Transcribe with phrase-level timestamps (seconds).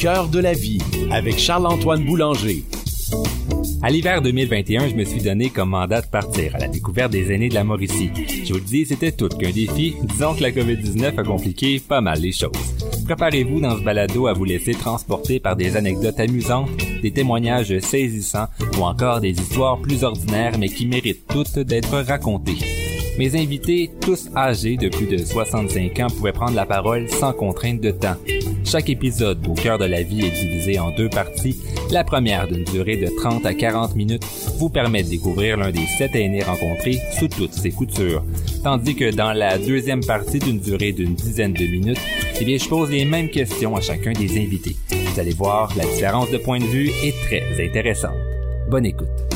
[0.00, 0.78] cœur de la vie
[1.10, 2.64] avec Charles-Antoine Boulanger.
[3.82, 7.30] À l'hiver 2021, je me suis donné comme mandat de partir à la découverte des
[7.30, 8.10] aînés de la Mauricie.
[8.46, 9.96] Je vous le dis, c'était tout qu'un défi.
[10.04, 12.50] Disons que la COVID-19 a compliqué pas mal les choses.
[13.04, 16.70] Préparez-vous dans ce balado à vous laisser transporter par des anecdotes amusantes,
[17.02, 18.48] des témoignages saisissants
[18.78, 22.56] ou encore des histoires plus ordinaires mais qui méritent toutes d'être racontées.
[23.18, 27.82] Mes invités, tous âgés de plus de 65 ans, pouvaient prendre la parole sans contrainte
[27.82, 28.16] de temps.
[28.70, 31.58] Chaque épisode au cœur de la vie est divisé en deux parties.
[31.90, 34.22] La première, d'une durée de 30 à 40 minutes,
[34.58, 38.22] vous permet de découvrir l'un des sept aînés rencontrés sous toutes ses coutures.
[38.62, 42.00] Tandis que dans la deuxième partie, d'une durée d'une dizaine de minutes,
[42.40, 44.76] eh je pose les mêmes questions à chacun des invités.
[44.92, 48.14] Vous allez voir, la différence de point de vue est très intéressante.
[48.70, 49.29] Bonne écoute.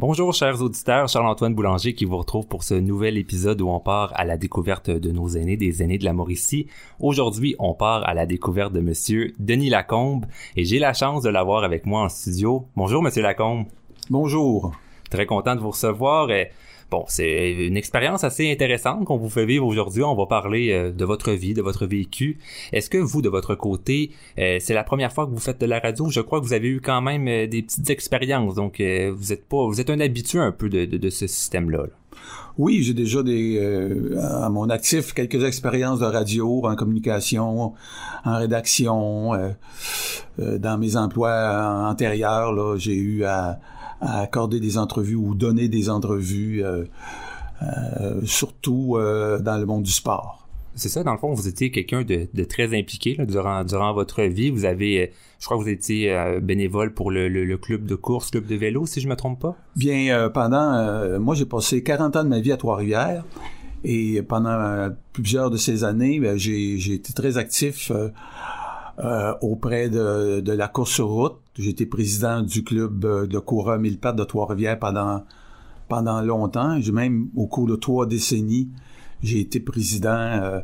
[0.00, 4.18] Bonjour chers auditeurs, Charles-Antoine Boulanger qui vous retrouve pour ce nouvel épisode où on part
[4.18, 6.68] à la découverte de nos aînés, des aînés de la Mauricie.
[7.00, 10.24] Aujourd'hui, on part à la découverte de monsieur Denis Lacombe
[10.56, 12.66] et j'ai la chance de l'avoir avec moi en studio.
[12.76, 13.66] Bonjour monsieur Lacombe.
[14.08, 14.72] Bonjour.
[15.10, 16.30] Très content de vous recevoir.
[16.30, 16.50] Et
[16.90, 20.02] Bon, c'est une expérience assez intéressante qu'on vous fait vivre aujourd'hui.
[20.02, 22.38] On va parler euh, de votre vie, de votre vécu.
[22.72, 25.66] Est-ce que vous, de votre côté, euh, c'est la première fois que vous faites de
[25.66, 26.10] la radio?
[26.10, 28.56] Je crois que vous avez eu quand même euh, des petites expériences.
[28.56, 31.86] Donc, vous êtes pas, vous êtes un habitué un peu de, ce système-là.
[32.62, 33.58] Oui, j'ai déjà des
[34.20, 37.72] à mon actif quelques expériences de radio, en communication,
[38.24, 39.32] en rédaction.
[40.38, 43.60] dans mes emplois antérieurs, là, j'ai eu à
[44.00, 46.84] à accorder des entrevues ou donner des entrevues, euh,
[47.62, 50.48] euh, surtout euh, dans le monde du sport.
[50.74, 54.50] C'est ça, dans le fond, vous étiez quelqu'un de, très impliqué durant, votre vie.
[54.50, 58.54] Vous avez, je crois que vous étiez bénévole pour le, club de course, club de
[58.54, 59.56] vélo, si je me trompe pas.
[59.76, 63.24] Bien, pendant, moi j'ai passé 40 ans de ma vie à Trois-Rivières
[63.84, 67.90] et pendant plusieurs de ces années, ben, j'ai été très actif
[69.02, 71.38] euh, auprès de, la course sur route.
[71.58, 76.78] J'étais président du club euh, de coureurs mille pattes de Trois-Rivières pendant longtemps.
[76.80, 78.68] J'ai même, au cours de trois décennies,
[79.22, 80.60] j'ai été président euh,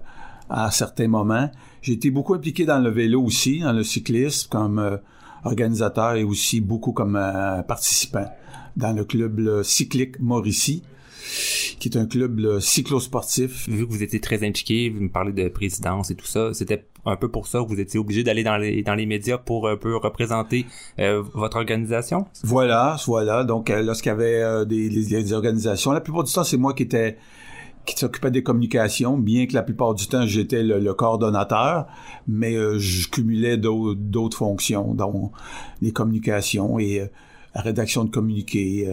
[0.48, 1.50] à certains moments.
[1.82, 5.00] J'ai été beaucoup impliqué dans le vélo aussi, dans le cyclisme, comme
[5.44, 7.20] organisateur et aussi beaucoup comme
[7.68, 8.26] participant
[8.76, 10.82] dans le club cyclique Mauricie
[11.78, 13.68] qui est un club cyclosportif.
[13.68, 16.86] Vu que vous étiez très impliqué, vous me parlez de présidence et tout ça, c'était
[17.04, 19.68] un peu pour ça que vous étiez obligé d'aller dans les dans les médias pour
[19.68, 20.66] un peu représenter
[20.98, 22.26] euh, votre organisation?
[22.42, 23.44] Voilà, voilà.
[23.44, 26.74] Donc euh, lorsqu'il y avait euh, des, des, organisations, la plupart du temps c'est moi
[26.74, 27.16] qui étais
[27.86, 31.86] qui s'occupait des communications, bien que la plupart du temps j'étais le, coordonnateur,
[32.26, 35.30] mais je cumulais d'autres fonctions, dont
[35.80, 37.10] les communications et
[37.54, 38.88] la rédaction de communiqués,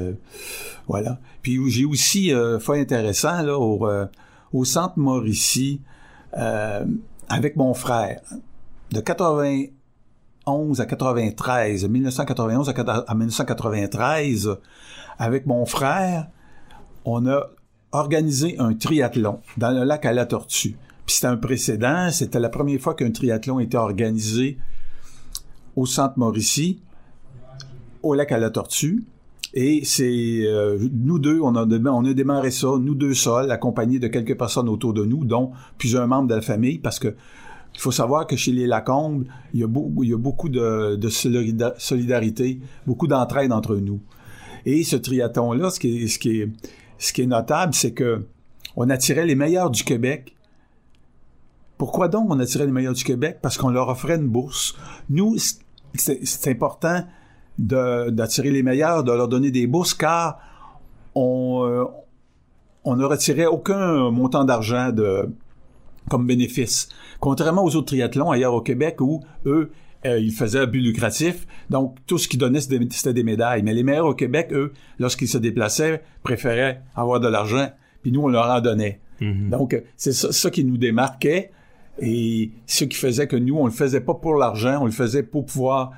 [0.88, 1.20] voilà.
[1.42, 3.86] Puis j'ai aussi, fait intéressant là au,
[4.54, 5.82] au centre Mauricie,
[6.32, 8.22] avec mon frère
[8.94, 14.58] de 91 à 93, 1991 à 1993,
[15.18, 16.28] avec mon frère,
[17.06, 17.50] on a
[17.94, 20.76] organisé un triathlon dans le lac à la Tortue.
[21.06, 24.58] Puis c'était un précédent, c'était la première fois qu'un triathlon était organisé
[25.76, 26.82] au centre Mauricie,
[28.02, 29.04] au lac à la Tortue.
[29.54, 34.00] Et c'est euh, nous deux, on a, on a démarré ça, nous deux seuls, accompagnés
[34.00, 37.16] de quelques personnes autour de nous, dont plusieurs membres de la famille, parce que
[37.76, 43.08] il faut savoir que chez les Lacombe, il y a, beaucoup, de, de solidarité, beaucoup
[43.08, 44.00] d'entraide entre nous.
[44.66, 46.50] Et ce triathlon-là, ce qui ce qui est,
[47.04, 48.26] ce qui est notable, c'est que
[48.76, 50.36] on attirait les meilleurs du Québec.
[51.78, 53.40] Pourquoi donc on attirait les meilleurs du Québec?
[53.42, 54.76] Parce qu'on leur offrait une bourse.
[55.10, 55.36] Nous,
[55.96, 57.04] c'est important
[57.60, 60.40] d'attirer les meilleurs, de leur donner des bourses, car
[61.14, 61.86] on, euh,
[62.86, 64.90] ne retirait aucun montant d'argent
[66.10, 66.88] comme bénéfice.
[67.20, 69.72] Contrairement aux autres triathlons ailleurs au Québec où eux
[70.06, 73.64] euh, ils faisaient un but lucratif, donc tout ce qu'ils donnaient c'était des médailles.
[73.64, 77.70] Mais les meilleurs au Québec, eux, lorsqu'ils se déplaçaient, préféraient avoir de l'argent,
[78.02, 79.00] puis nous on leur en donnait.
[79.22, 79.50] Mm-hmm.
[79.50, 81.52] Donc c'est ça, ça, qui nous démarquait
[82.00, 85.24] et ce qui faisait que nous on le faisait pas pour l'argent, on le faisait
[85.24, 85.92] pour pouvoir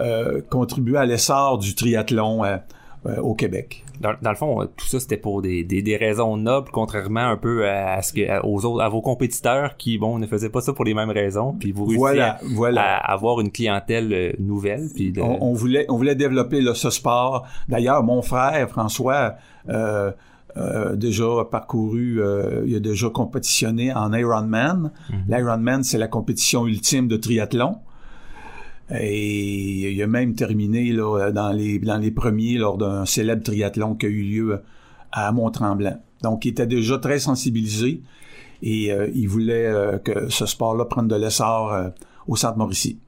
[0.00, 2.56] euh, contribuer à l'essor du triathlon euh,
[3.04, 3.84] euh, au Québec.
[4.00, 8.00] Dans, le fond, tout ça c'était pour des, des, raisons nobles, contrairement un peu à,
[8.00, 10.94] ce que aux autres, à vos compétiteurs qui bon ne faisaient pas ça pour les
[10.94, 12.98] mêmes raisons, puis vous voilà, voilà.
[12.98, 14.88] à avoir une clientèle nouvelle.
[14.94, 17.44] Puis on, voulait on voulait développer ce sport.
[17.68, 19.34] D'ailleurs, mon frère François.
[19.68, 20.12] Euh,
[20.96, 22.20] déjà parcouru,
[22.66, 24.92] il a déjà compétitionné en Ironman.
[25.08, 27.78] Mm L'Ironman, c'est la compétition ultime de triathlon.
[28.98, 33.94] Et il a même terminé là, dans, les, dans les premiers lors d'un célèbre triathlon
[33.94, 34.60] qui a eu lieu
[35.12, 36.00] à Mont-Tremblant.
[36.22, 38.02] Donc, il était déjà très sensibilisé
[38.62, 41.88] et euh, il voulait euh, que ce sport-là prenne de l'essor euh,
[42.28, 42.98] au Centre Mauricie.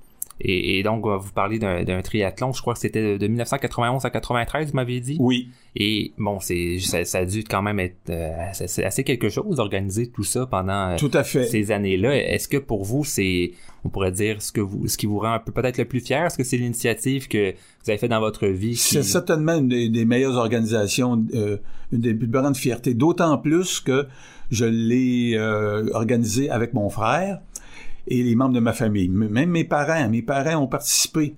[0.40, 4.70] Et, et, donc, vous parlez d'un triathlon, je crois que c'était de 1991 à 93,
[4.70, 5.16] vous m'aviez dit?
[5.20, 5.50] Oui.
[5.76, 8.10] Et bon, c'est ça, ça, a dû quand même être
[8.52, 11.46] c'est assez quelque chose d'organiser tout ça pendant tout à fait.
[11.46, 12.16] ces années-là.
[12.16, 13.52] Est-ce que pour vous, c'est,
[13.84, 16.00] on pourrait dire, ce que vous, ce qui vous rend un peu peut-être le plus
[16.00, 16.25] fier?
[16.25, 18.72] Est-ce que c'est l'initiative que vous avez fait dans votre vie?
[18.72, 18.76] Qui...
[18.76, 21.58] C'est certainement une des, meilleures organisations, euh,
[21.92, 22.94] une des plus grandes fiertés.
[22.94, 24.06] D'autant plus que
[24.50, 27.40] je l'ai euh, organisé avec mon frère
[28.06, 29.08] et les membres de ma famille.
[29.08, 31.36] Même mes parents, mes parents ont participé.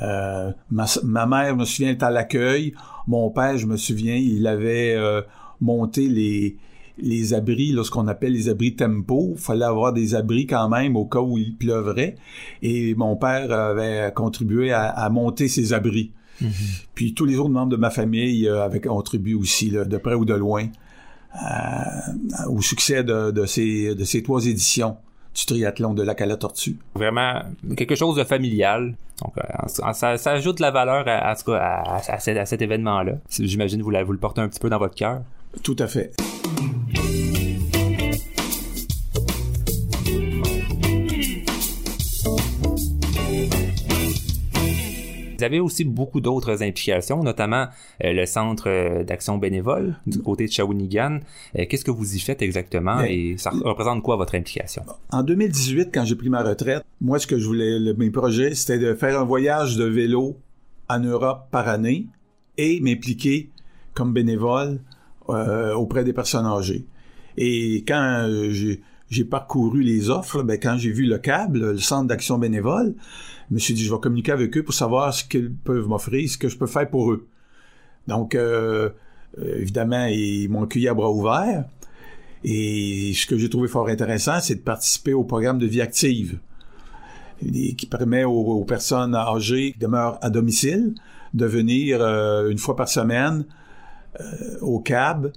[0.00, 2.74] Euh, ma, ma, mère, je me souviens, est à l'accueil.
[3.06, 5.22] Mon père, je me souviens, il avait euh,
[5.60, 6.56] monté les,
[6.98, 9.32] les abris, là, ce qu'on appelle les abris tempo.
[9.34, 12.16] Il fallait avoir des abris quand même au cas où il pleuverait.
[12.62, 16.12] Et mon père avait contribué à, à monter ces abris.
[16.42, 16.86] Mm-hmm.
[16.94, 20.14] Puis tous les autres membres de ma famille euh, avaient contribué aussi, là, de près
[20.14, 20.68] ou de loin,
[22.46, 24.98] au succès de, de, ces, de ces trois éditions
[25.34, 26.76] du triathlon de la à Tortue.
[26.94, 27.42] Vraiment
[27.76, 28.94] quelque chose de familial.
[29.22, 33.12] Donc, euh, ça, ça, ajoute de la valeur à, à, à, à cet, cet événement-là.
[33.30, 35.22] J'imagine vous, vous le portez un petit peu dans votre cœur.
[35.62, 36.12] Tout à fait.
[45.42, 47.66] Vous avez aussi beaucoup d'autres implications, notamment
[48.04, 51.18] euh, le centre euh, d'action bénévole du côté de Shawinigan.
[51.58, 54.84] Euh, qu'est-ce que vous y faites exactement et ça représente quoi votre implication?
[55.10, 58.54] En 2018, quand j'ai pris ma retraite, moi, ce que je voulais, le, mes projets,
[58.54, 60.36] c'était de faire un voyage de vélo
[60.88, 62.06] en Europe par année
[62.56, 63.50] et m'impliquer
[63.94, 64.78] comme bénévole
[65.26, 66.84] auprès des personnes âgées.
[67.36, 68.80] Et quand j'ai
[69.20, 72.94] parcouru les offres, ben, quand j'ai vu le câble, le centre d'action bénévole,
[73.50, 76.28] je me suis dit, je vais communiquer avec eux pour savoir ce qu'ils peuvent m'offrir,
[76.28, 77.26] ce que je peux faire pour eux.
[78.08, 78.90] Donc, euh,
[79.38, 81.64] euh, évidemment, ils m'ont accueilli à bras ouverts.
[82.44, 86.38] Et ce que j'ai trouvé fort intéressant, c'est de participer au programme de vie active
[87.40, 90.94] qui permet aux, personnes âgées qui demeurent à domicile
[91.34, 93.44] de venir euh, une fois par semaine
[94.60, 95.32] au CAB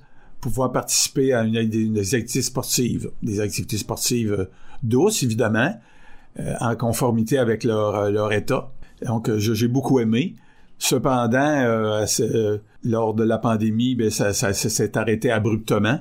[0.49, 4.47] pouvoir participer à une, des activités sportives, des activités sportives
[4.83, 5.73] douces, évidemment,
[6.39, 8.71] euh, en conformité avec leur, euh, leur état.
[9.03, 10.35] Donc, euh, j'ai beaucoup aimé.
[10.77, 12.03] Cependant,
[12.83, 15.99] lors de la pandémie, ben, ça, ça, s'est arrêté abruptement.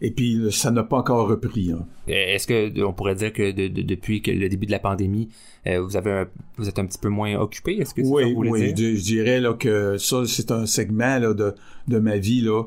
[0.00, 1.70] Et puis, ça n'a pas encore repris.
[1.72, 1.86] Hein.
[2.08, 5.28] Est-ce que on pourrait dire que depuis que le début de la pandémie,
[5.66, 6.24] vous avez
[6.56, 7.76] vous êtes un petit peu moins occupé?
[7.76, 11.54] Est-ce que oui, oui, Je, je, dirais là que ça, c'est un segment là, de,
[11.88, 12.62] de ma vie là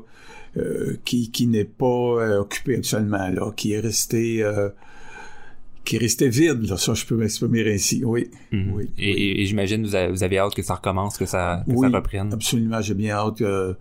[1.04, 4.44] qui, qui n'est pas occupé actuellement là, qui est resté
[5.84, 8.30] qui restait vide, là, ça je peux m'exprimer ainsi, oui.
[8.52, 8.72] Mhm.
[8.72, 11.96] oui, et, j'imagine vous, vous avez hâte que ça recommence, que ça, que oui, ça
[11.96, 12.32] reprenne.
[12.32, 13.76] absolument, j'ai bien hâte que,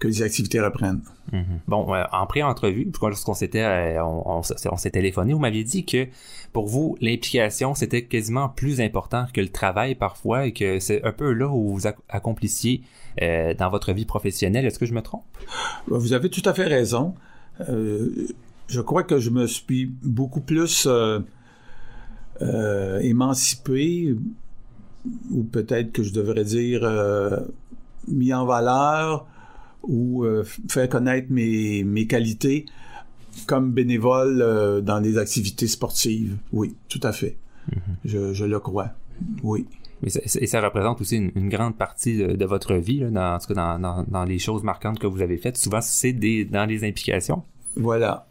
[0.00, 1.02] que les activités reprennent.
[1.32, 1.60] Mhm.
[1.68, 6.08] Bon, euh, en pré-entrevue, lorsqu'on s'était euh, on, on, s'est téléphoné, vous m'aviez dit que
[6.52, 11.12] pour vous, l'implication, c'était quasiment plus important que le travail parfois et que c'est un
[11.12, 12.82] peu là où vous accomplissiez
[13.22, 14.64] euh, dans votre vie professionnelle.
[14.64, 15.22] Est-ce que je me trompe?
[15.86, 17.14] Vous avez tout à fait raison.
[17.58, 20.88] je crois que je me suis beaucoup plus
[23.02, 24.16] émancipé,
[25.30, 26.88] ou peut-être que je devrais dire
[28.08, 29.26] mis en valeur,
[29.82, 32.66] ou euh, faire connaître mes, mes qualités
[33.46, 36.36] comme bénévole dans des activités sportives.
[36.52, 37.38] Oui, tout à fait.
[37.70, 37.78] Mm-hmm.
[38.04, 38.90] je, je, le crois.
[39.42, 39.66] Oui.
[40.02, 43.38] Et ça, et ça représente aussi une, grande partie de, votre vie, là, dans, en
[43.38, 45.56] tout cas dans, dans, dans, les choses marquantes que vous avez faites.
[45.56, 47.42] Souvent, c'est dans les implications.
[47.76, 48.26] Voilà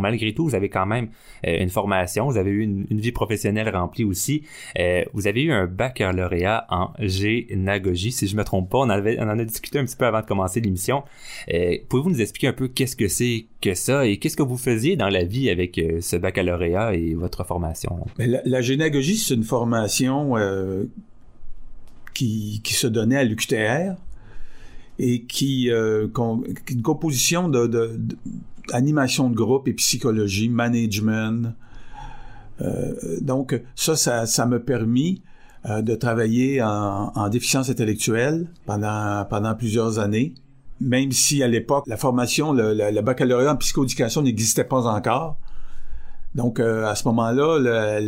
[0.00, 1.08] malgré tout, vous avez quand même
[1.46, 4.42] euh, une formation, vous avez eu une, vie professionnelle remplie aussi.
[4.78, 8.78] Euh, vous avez eu un baccalauréat en génagogie, si je me trompe pas.
[8.78, 11.02] On, avait, on en a discuté un petit peu avant de commencer l'émission.
[11.52, 14.58] Euh, Pouvez-vous nous expliquer un peu qu'est-ce que c'est que ça et qu'est-ce que vous
[14.58, 18.06] faisiez dans la vie avec ce baccalauréat et votre formation?
[18.18, 20.34] La, la génagogie, c'est une formation
[22.14, 23.96] qui, qui se donnait à l'UQTR
[24.98, 26.08] et qui, euh,
[26.70, 27.98] une composition de,
[28.72, 31.54] animation de groupe et psychologie, management.
[32.60, 35.22] Euh, donc ça, ça, ça m'a permis
[35.68, 40.34] euh, de travailler en, en, déficience intellectuelle pendant, pendant plusieurs années,
[40.80, 45.38] même si à l'époque, la formation, le, baccalauréat en psychoéducation n'existait pas encore.
[46.34, 47.98] Donc euh, à ce moment-là,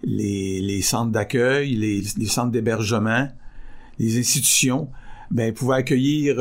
[0.00, 3.28] les, centres d'accueil, les, les centres d'hébergement,
[3.98, 4.88] les institutions,
[5.30, 6.36] ben, pouvaient accueillir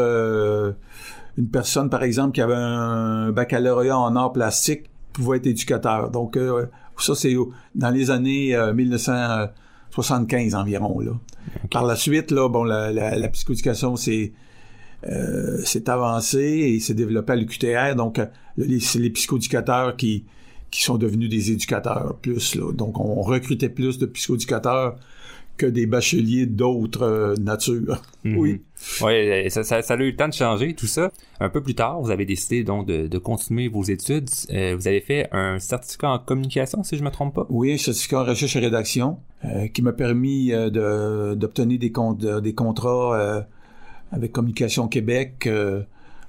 [1.37, 6.11] une personne, par exemple, qui avait un baccalauréat en arts plastiques, pouvait être éducateur.
[6.11, 6.65] Donc, euh,
[6.97, 7.35] ça, c'est
[7.73, 10.99] dans les années 1975 euh, environ.
[10.99, 11.11] Là.
[11.71, 14.33] Par la suite, là, bon, la, la, la psychoéducation s'est
[15.07, 17.95] euh, s'est avancé et s'est développé à l'UQTR.
[17.95, 18.19] Donc,
[18.57, 20.25] c'est les psychoéducateurs qui,
[20.71, 22.55] qui sont devenus des éducateurs plus.
[22.55, 22.71] Là.
[22.73, 24.95] Donc, on recrutait plus de psychoéducateurs
[25.57, 28.01] que des bacheliers d'autres euh, natures.
[28.23, 28.37] Mhm.
[28.37, 28.61] Oui.
[29.01, 31.11] Oui, ça, ça, ça, a eu le temps de changer, tout ça.
[31.39, 34.29] Un peu plus tard, vous avez décidé donc de, de continuer vos études.
[34.51, 37.47] Euh, vous avez fait un certificat en communication, si je me trompe pas?
[37.49, 41.91] Oui, un certificat en recherche et rédaction euh, qui m'a permis euh, de, d'obtenir des,
[41.91, 43.45] con des contrats
[44.11, 45.49] avec Communication Québec,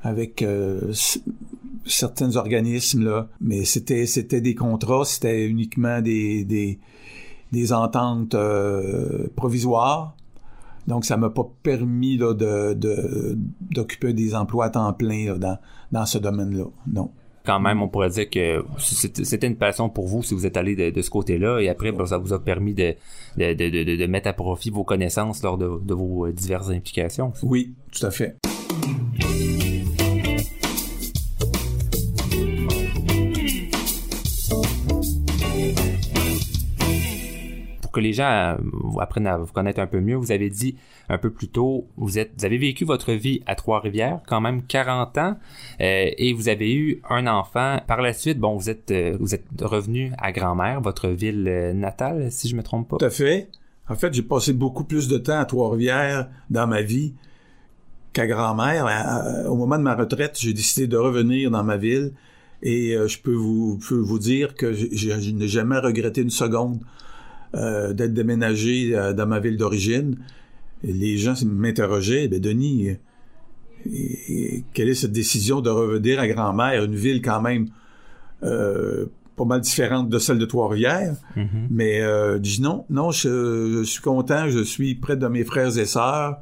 [0.02, 0.44] avec
[1.84, 6.78] certains organismes là, mais c'était c'était des contrats, c'était uniquement des des,
[7.56, 8.36] des ententes
[9.34, 10.14] provisoires.
[10.86, 13.36] Donc, ça m'a pas permis là, de, de,
[13.72, 15.58] d'occuper des emplois à temps plein là, dans,
[15.90, 16.66] dans ce domaine-là.
[16.92, 17.10] Non.
[17.44, 20.74] Quand même, on pourrait dire que c'était une passion pour vous si vous êtes allé
[20.74, 22.94] de, de ce côté-là et après, ben, ça vous a permis de,
[23.36, 27.32] de, de, de, mettre à profit vos connaissances lors de, de vos diverses implications.
[27.42, 28.36] Oui, tout à fait.
[38.06, 40.76] Les gens euh, apprennent à vous connaître un peu mieux, vous avez dit
[41.08, 44.62] un peu plus tôt, vous êtes, vous avez vécu votre vie à Trois-Rivières, quand même
[44.62, 45.36] 40 ans,
[45.80, 47.80] euh, et vous avez eu un enfant.
[47.86, 52.30] Par la suite, bon, vous êtes, euh, vous êtes revenu à Grand-Mère, votre ville natale,
[52.30, 52.96] si je me trompe pas.
[52.98, 53.48] Tout à fait.
[53.88, 57.14] En fait, j'ai passé beaucoup plus de temps à Trois-Rivières dans ma vie
[58.12, 58.86] qu'à Grand-Mère.
[59.48, 62.12] Au moment de ma retraite, j'ai décidé de revenir dans ma ville.
[62.62, 66.80] Et je peux vous, dire que je n'ai jamais regretté une seconde
[67.94, 70.16] d'être déménagé euh, dans ma ville d'origine.
[70.82, 72.90] Les gens m'interrogeaient, ben Denis,
[73.92, 77.66] et, quelle est cette décision de revenir à Grand-Mère, une ville quand même
[78.42, 81.16] euh, pas mal différente de celle de Trois-Rivières.
[81.36, 81.66] Mm-hmm.
[81.70, 85.44] Mais euh, je dis non, non, je, je, suis content, je suis près de mes
[85.44, 86.38] frères et sœurs,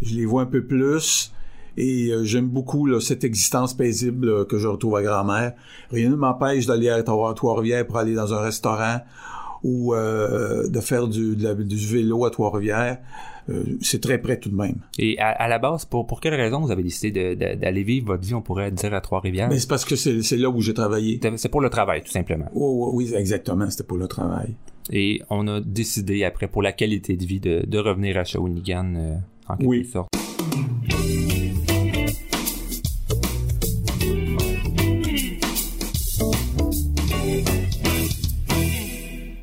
[0.00, 1.32] je les vois un peu plus.
[1.76, 5.54] Et euh, j'aime beaucoup là, cette existence paisible là, que je retrouve à Grand-Mère.
[5.90, 9.00] Rien ne m'empêche d'aller à Trois-Rivières pour aller dans un restaurant
[9.62, 12.98] ou euh, de faire du, de la, du vélo à Trois-Rivières.
[13.48, 14.76] Euh, c'est très près tout de même.
[14.98, 18.22] Et à, à, la base, pour, pour quelle raison vous avez décidé d'aller vivre votre
[18.22, 19.48] vie, on pourrait dire, à Trois-Rivières?
[19.48, 21.20] Ben, c'est parce que c'est là où j'ai travaillé.
[21.36, 22.46] C'est pour le travail, tout simplement.
[22.54, 24.54] Oh, oui, exactement, c'était pour le travail.
[24.92, 28.94] Et on a décidé, après, pour la qualité de vie, de, de revenir à Shawinigan,
[28.96, 29.14] euh,
[29.48, 29.84] en quelque oui.
[29.84, 30.08] sorte.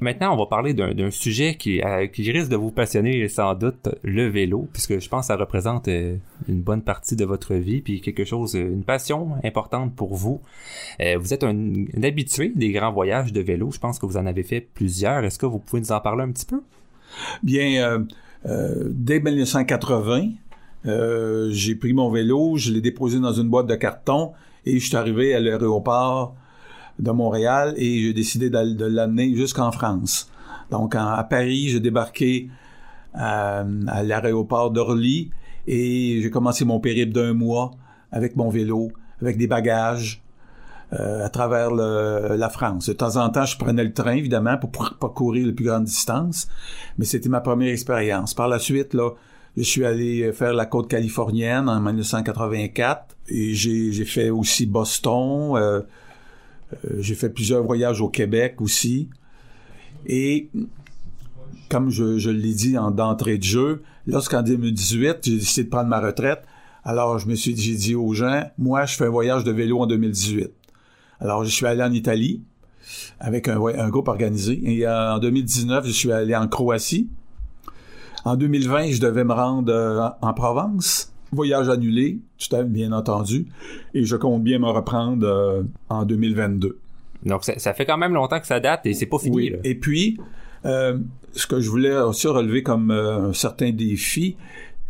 [0.01, 3.89] Maintenant, on va parler d'un sujet qui, euh, qui risque de vous passionner sans doute,
[4.03, 6.15] le vélo, puisque je pense que ça représente euh,
[6.47, 10.41] une bonne partie de votre vie, puis quelque chose, euh, une passion importante pour vous.
[10.99, 13.71] Vous êtes un, habitué des grands voyages de vélo.
[13.71, 15.23] Je pense que vous en avez fait plusieurs.
[15.23, 16.61] Est-ce que vous pouvez nous en parler un petit peu?
[17.43, 18.05] Bien,
[18.45, 20.29] dès 1980,
[21.51, 24.31] j'ai pris mon vélo, je l'ai déposé dans une boîte de carton
[24.65, 26.35] et je suis arrivé à l'aéroport
[26.99, 30.29] de Montréal et j'ai décidé de l'amener jusqu'en France.
[30.71, 32.49] Donc à Paris, j'ai débarqué
[33.13, 35.31] à, à l'aéroport d'Orly
[35.67, 37.71] et j'ai commencé mon périple d'un mois
[38.11, 38.91] avec mon vélo,
[39.21, 40.21] avec des bagages
[40.93, 42.87] euh, à travers la France.
[42.87, 46.47] De temps en temps, je prenais le train, évidemment, pour parcourir les plus grandes distances,
[46.97, 48.33] mais c'était ma première expérience.
[48.33, 49.11] Par la suite, là,
[49.55, 55.59] je suis allé faire la côte californienne en 1984 et j'ai fait aussi Boston, euh,
[55.59, 55.81] euh,
[56.99, 59.09] j'ai fait plusieurs voyages au Québec aussi.
[60.05, 60.49] Et
[61.69, 65.89] comme je, je l'ai dit en d'entrée de jeu, lorsqu'en 2018, j'ai décidé de prendre
[65.89, 66.41] ma retraite,
[66.83, 69.79] alors je me suis j'ai dit aux gens, moi je fais un voyage de vélo
[69.79, 70.51] en 2018.
[71.19, 72.41] Alors je suis allé en Italie
[73.19, 77.09] avec un, un groupe organisé et euh, en 2019, je suis allé en Croatie.
[78.25, 81.13] En 2020, je devais me rendre euh, en Provence.
[81.31, 83.48] Voyage annulé, tout à bien entendu,
[83.93, 86.77] et je compte bien me reprendre euh, en 2022.
[87.25, 89.36] Donc ça, ça, fait quand même longtemps que ça date et c'est pas fini.
[89.36, 89.50] Oui.
[89.50, 89.57] Là.
[89.63, 90.17] Et puis,
[90.65, 90.98] euh,
[91.33, 94.38] ce que je voulais aussi relever comme euh, un certain défi,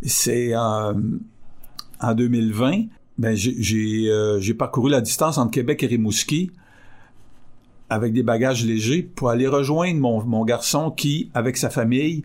[0.02, 0.94] c'est en
[2.14, 2.84] 2020,
[3.18, 6.50] ben j'ai parcouru la distance entre Québec et Rimouski
[7.90, 12.22] avec des bagages légers pour aller rejoindre mon, mon garçon qui, avec sa famille,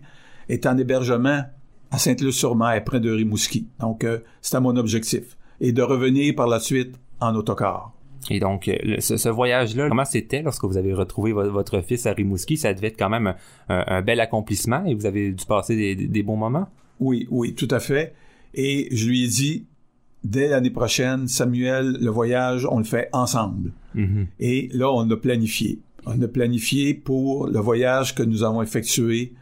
[0.48, 1.42] est en hébergement
[1.90, 3.68] à Sainte-Luce-sur-Mer, près de Rimouski.
[3.80, 5.36] Donc, euh, c'était mon objectif.
[5.60, 7.92] Et de revenir par la suite en autocar.
[8.30, 12.06] Et donc, le, ce, ce voyage-là, comment c'était lorsque vous avez retrouvé votre, votre, fils
[12.06, 12.56] à Rimouski?
[12.56, 13.34] Ça devait être quand même
[13.68, 16.68] un, un, bel accomplissement et vous avez dû passer des, des, bons moments?
[17.00, 18.14] Oui, oui, tout à fait.
[18.54, 19.66] Et je lui ai dit,
[20.24, 23.72] dès l'année prochaine, Samuel, le voyage, on le fait ensemble.
[23.94, 24.26] Mm -hmm.
[24.40, 25.78] Et là, on a planifié.
[26.06, 29.32] On a planifié pour le voyage que nous avons effectué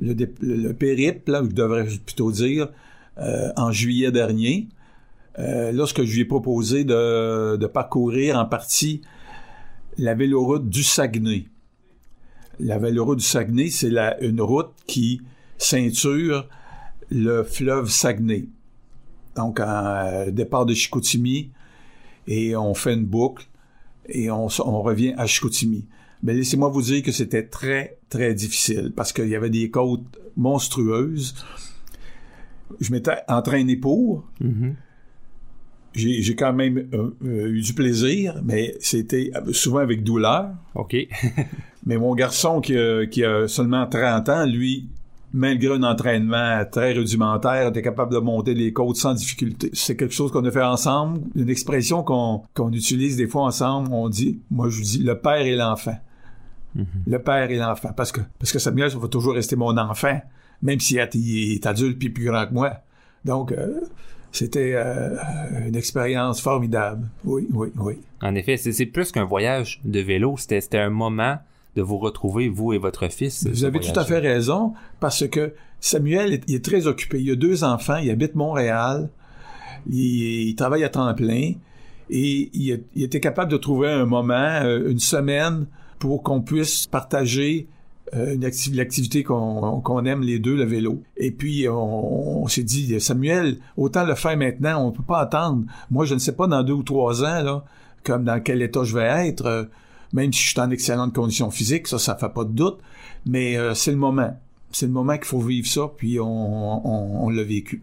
[0.00, 2.68] le, le, le périple, je devrais plutôt dire,
[3.18, 4.68] euh, en juillet dernier.
[5.38, 9.02] euh, lorsque je lui ai proposé de, parcourir en partie
[9.98, 11.46] la véloroute du Saguenay.
[12.60, 15.20] La véloroute du Saguenay, c'est une route qui
[15.58, 16.48] ceinture
[17.10, 18.46] le fleuve Saguenay.
[19.36, 21.50] Donc, en départ de Chicoutimi,
[22.26, 23.46] et on fait une boucle,
[24.08, 25.86] et on revient à Chicoutimi.
[26.24, 30.18] Mais laissez-moi vous dire que c'était très, très difficile, parce qu'il y avait des côtes
[30.36, 31.34] monstrueuses.
[32.80, 34.24] Je m'étais entraîné pour.
[34.40, 34.74] Mhm.
[35.92, 40.50] J'ai j'ai quand même euh, euh, eu du plaisir, mais c'était souvent avec douleur.
[40.74, 40.96] OK.
[41.86, 44.88] Mais mon garçon qui a, qui a seulement 30 ans, lui,
[45.34, 49.68] malgré un entraînement très rudimentaire, était capable de monter les côtes sans difficulté.
[49.74, 53.90] C'est quelque chose qu'on a fait ensemble, une expression qu'on utilise des fois ensemble.
[53.92, 55.98] On dit, moi je dis, le père et l'enfant.
[56.74, 56.86] Mhm.
[57.06, 57.92] Le père et l'enfant.
[57.96, 60.20] Parce que, parce que Samuel, ça va toujours rester mon enfant,
[60.62, 62.72] même s'il est, adulte puis plus grand que moi.
[63.24, 63.80] Donc, euh,
[64.32, 65.16] c'était euh,
[65.68, 67.06] une expérience formidable.
[67.24, 67.94] Oui, oui, oui.
[68.22, 70.34] En effet, c'est plus qu'un voyage de vélo.
[70.36, 71.38] C'était un moment
[71.76, 73.46] de vous retrouver, vous et votre fils.
[73.46, 77.20] Vous avez tout à fait raison, parce que Samuel, est- il est très occupé.
[77.20, 79.08] Il a deux enfants, il habite Montréal,
[79.88, 81.52] il, il travaille à temps plein,
[82.10, 85.66] et il, il était capable de trouver un moment, euh, une semaine,
[85.98, 87.68] pour qu'on puisse partager
[88.14, 88.36] euh,
[88.72, 91.02] l'activité qu'on aime les deux, le vélo.
[91.16, 95.64] Et puis, on, s'est dit, Samuel, autant le faire maintenant, on peut pas attendre.
[95.90, 97.64] Moi, je ne sais pas dans deux ou trois ans, là,
[98.04, 99.64] comme dans quel état je vais être, euh,
[100.12, 102.78] même si je suis en excellente condition physique, ça, ça fait pas de doute,
[103.26, 104.38] mais euh, c'est le moment.
[104.70, 107.82] C'est le moment qu'il faut vivre ça, puis on, on, on l'a vécu.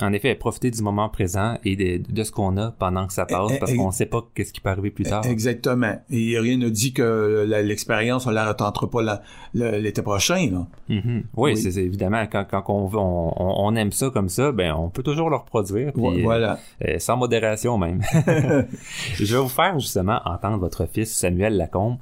[0.00, 3.24] En effet, profiter du moment présent et de, de ce qu'on a pendant que ça
[3.26, 5.24] passe, Eh, eh, parce qu'on ne sait pas qu'est-ce qui peut arriver plus tard.
[5.26, 5.94] Exactement.
[6.10, 9.22] Et rien ne dit que l'expérience, on la retentera pas
[9.54, 10.48] l'été prochain.
[10.50, 10.66] Là.
[10.88, 11.24] Mhm.
[11.36, 11.56] Oui, Oui.
[11.56, 15.36] c'est évidemment quand, quand on, on, aime ça comme ça, ben on peut toujours le
[15.36, 16.58] reproduire, puis, Vo- euh, Voilà.
[16.86, 18.00] euh, sans modération même.
[19.14, 21.96] Je vais vous faire justement entendre votre fils Samuel Lacombe.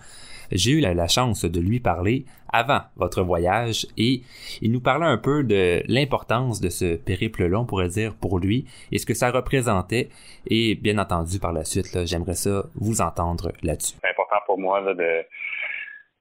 [0.52, 4.20] J'ai eu la, chance de lui parler avant votre voyage et
[4.60, 8.66] il nous parlait un peu de l'importance de ce périple-là, on pourrait dire, pour lui
[8.92, 10.08] et ce que ça représentait.
[10.46, 13.96] Et bien entendu, par la suite, j'aimerais ça vous entendre là-dessus.
[14.02, 15.24] c'est important pour moi là, de,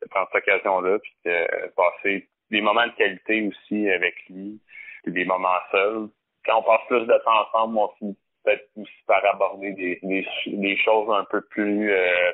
[0.09, 4.59] prendre cette occasion-là, puis de passer des moments de qualité aussi avec lui,
[5.05, 6.07] des moments seuls.
[6.45, 10.25] Quand on passe plus de temps ensemble, on finit peut-être aussi par aborder des, des,
[10.47, 12.31] des choses un peu plus euh,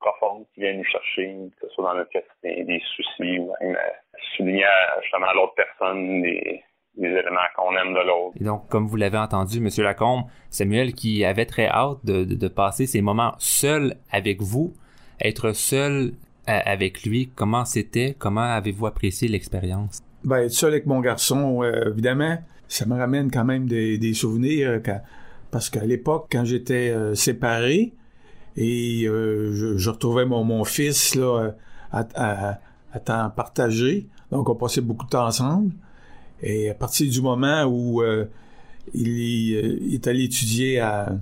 [0.00, 1.26] profondes qui viennent nous chercher,
[1.60, 5.34] que ce soit dans notre quotidien, des soucis, ou même euh, souligner à, justement à
[5.34, 6.62] l'autre personne des,
[6.96, 8.36] des éléments qu'on aime de l'autre.
[8.40, 12.34] Et donc, comme vous l'avez entendu, Monsieur Lacombe, Samuel qui avait très hâte de, de-
[12.34, 14.74] de passer ces moments seul avec vous,
[15.20, 16.12] être seul
[16.48, 20.00] euh, avec lui, comment c'était, comment avez-vous apprécié l'expérience?
[20.24, 24.14] Ben, être seul avec mon garçon, euh, évidemment, ça me ramène quand même des, des
[24.14, 24.68] souvenirs.
[24.70, 25.00] euh, quand-
[25.52, 27.92] parce qu'à l'époque, quand j'étais euh, séparé
[28.56, 31.54] et euh, je, retrouvais mon, mon fils là,
[31.92, 32.58] à, à-
[32.92, 35.72] à temps partagé, donc on passait beaucoup de temps ensemble.
[36.42, 38.24] Et à partir du moment où euh,
[38.94, 39.08] il,
[39.52, 41.12] est, euh, il est allé étudier à,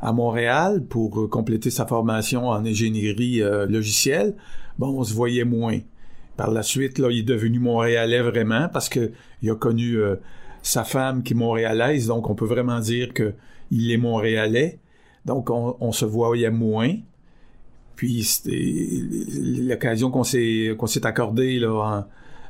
[0.00, 4.34] à Montréal pour compléter sa formation en ingénierie logicielle,
[4.78, 5.78] bon, on se voyait moins.
[6.36, 9.12] Par la suite, là, il est devenu montréalais vraiment parce que
[9.42, 9.96] il a connu
[10.62, 13.34] sa femme qui est montréalaise, donc on peut vraiment dire que
[13.70, 14.78] il est montréalais.
[15.24, 16.94] Donc on, on se voyait moins.
[17.96, 18.26] Puis
[19.68, 22.04] l'occasion qu'on s'est qu'on s'est accordé là en-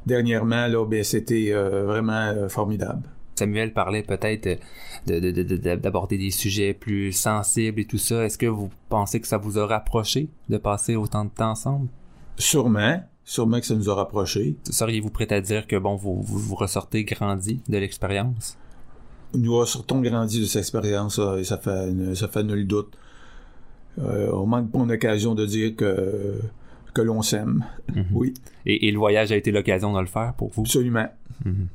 [0.06, 3.02] dernièrement là, ben c'était euh, vraiment euh, formidable.
[3.34, 4.60] Samuel parlait peut-être
[5.06, 8.24] de- de- de- de- d'aborder des sujets plus sensibles et tout ça.
[8.24, 11.88] Est-ce que vous pensez que ça vous a rapproché de passer autant de temps ensemble?
[12.36, 14.56] Sûrement, sûrement que ça nous a rapprochés.
[14.70, 18.56] Seriez-vous prêt à dire que bon, vous, vous, vous ressortez grandi de l'expérience?
[19.34, 22.92] Nous ressortons grandi de cette expérience là, et ça fait ça fait nul doute.
[23.98, 26.38] Euh, on manque pas une occasion de dire que
[26.94, 27.64] que l'on s'aime.
[27.94, 28.04] Mhm.
[28.12, 28.34] Oui,
[28.66, 30.62] Et, et le voyage a été l'occasion de le faire pour vous?
[30.62, 31.06] absolument.
[31.44, 31.66] Mhm.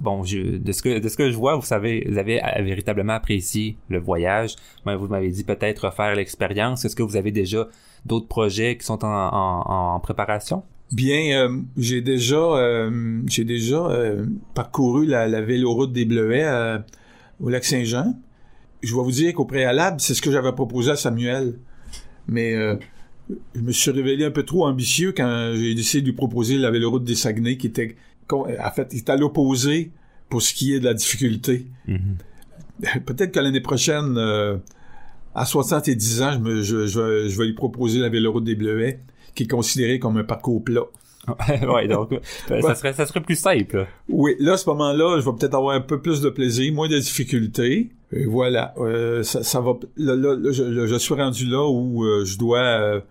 [0.00, 2.62] Bon, je, de ce que de ce que je vois, vous savez, vous avez euh,
[2.62, 4.56] véritablement apprécié le voyage.
[4.84, 6.84] Vous m'avez dit peut-être refaire l'expérience.
[6.84, 7.66] Est-ce que vous avez déjà
[8.04, 10.62] d'autres projets qui sont en, en, en préparation?
[10.92, 16.78] Bien, euh, j'ai déjà, euh, j'ai déjà euh, parcouru la, la véloroute des Bleuets euh,
[17.40, 18.14] au lac Saint-Jean.
[18.82, 21.58] Je vais vous dire qu'au préalable, c'est ce que j'avais proposé à Samuel.
[22.28, 22.76] Mais euh,
[23.54, 26.70] je me suis révélé un peu trop ambitieux quand j'ai décidé de lui proposer la
[26.70, 27.96] véloroute des Saguenay, qui était,
[28.30, 28.44] en
[28.74, 29.90] fait, il est à l'opposé
[30.28, 31.66] pour ce qui est de la difficulté.
[31.86, 32.16] Mhm.
[33.06, 34.56] Peut-être que l'année prochaine, euh,
[35.34, 38.54] à 70 ans, je, me, je, je, vais- je vais lui proposer la véloroute des
[38.54, 39.00] Bleuets,
[39.34, 40.82] qui est considérée comme un parcours plat.
[41.68, 42.10] Ouais, donc
[42.48, 43.86] ça serait ça serait plus simple.
[44.08, 46.88] Oui, là, à ce moment-là, je vais peut-être avoir un peu plus de plaisir, moins
[46.88, 47.90] de difficultés.
[48.12, 49.72] Et voilà, euh, ça, ça, va.
[49.96, 53.02] Là, là, là, je, je, suis rendu là où euh, je dois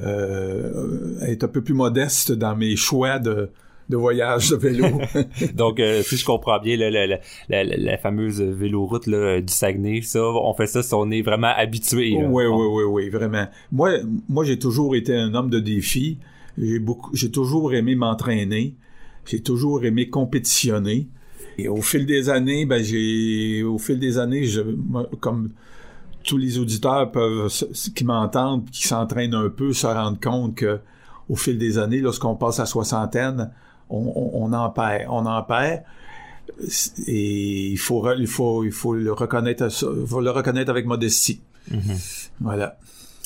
[0.00, 3.50] euh, être un peu plus modeste dans mes choix de,
[3.88, 4.86] de voyage de vélo.
[5.54, 7.06] Donc, euh, si je comprends bien, la, la,
[7.48, 11.52] la, la fameuse véloroute là, du Saguenay, ça, on fait ça si on est vraiment
[11.54, 12.16] habitué.
[12.16, 13.46] Oui, oui, oui, oui, vraiment.
[13.70, 13.98] Moi,
[14.28, 16.18] moi, j'ai toujours été un homme de défi.
[16.58, 18.74] J'ai beaucoup, j'ai toujours aimé m'entraîner.
[19.24, 21.08] J'ai toujours aimé compétitionner.
[21.58, 25.50] Et au fil des années, ben j'ai, au fil des années, je, moi, comme
[26.24, 27.50] tous les auditeurs peuvent,
[27.94, 30.80] qui m'entendent, qui s'entraînent un peu, se rendre compte que
[31.28, 33.50] au fil des années, lorsqu'on passe à soixantaine,
[33.90, 35.82] on, on, on en perd, on en perd.
[37.06, 41.40] Et il faut, il faut, il faut le reconnaître, il faut le reconnaître avec modestie.
[41.70, 42.30] Mm-hmm.
[42.40, 42.78] Voilà.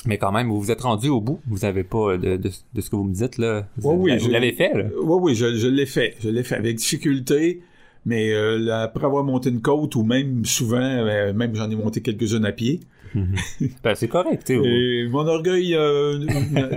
[0.07, 1.41] Mais quand même, vous vous êtes rendu au bout.
[1.47, 3.67] Vous avez pas de, de, de ce que vous me dites là.
[3.79, 4.85] Vous, oui, oui, vous l'avez fait là.
[5.03, 6.15] Oui, oui, je, je l'ai fait.
[6.21, 7.63] Je l'ai fait avec difficulté.
[8.05, 12.01] Mais euh, après avoir monté une côte, ou même souvent, euh, même j'en ai monté
[12.03, 12.81] quelques-unes à pied.
[13.17, 13.71] Mm-hmm.
[13.83, 14.49] ben, c'est correct.
[14.51, 16.19] Et mon orgueil euh,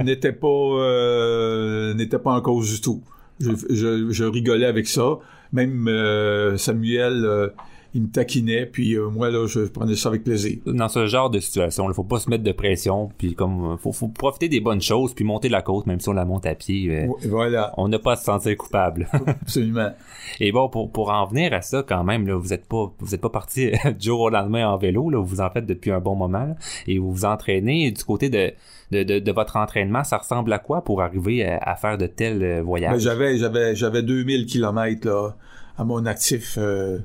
[0.04, 3.04] n'était pas euh, n'était pas en cause du tout.
[3.40, 5.20] Je, je, je rigolais avec ça.
[5.54, 7.52] Même euh, Samuel
[7.94, 10.60] il me taquinait, puis euh, moi, là, je prenais ça avec plaisir.
[10.66, 13.92] Dans ce genre de situation, il faut pas se mettre de pression, puis comme faut,
[13.92, 16.54] faut profiter des bonnes choses, puis monter la côte, même si on la monte à
[16.54, 16.90] pied.
[16.90, 17.74] Euh, voilà.
[17.78, 19.08] On n'a pas à se sentir coupable.
[19.28, 19.92] Absolument.
[20.40, 23.16] Et bon, pour, pour en venir à ça, quand même, là, vous êtes pas vous
[23.16, 26.00] êtes pas parti du jour au lendemain en vélo, là, vous en faites depuis un
[26.00, 26.56] bon moment, là,
[26.88, 28.54] et vous vous entraînez du côté de
[28.92, 32.08] de, de, de, votre entraînement, ça ressemble à quoi pour arriver à, à faire de
[32.08, 32.94] tels voyages?
[32.94, 35.36] Ben, j'avais, j'avais, j'avais 2000 kilomètres, là,
[35.78, 37.00] à mon actif, euh,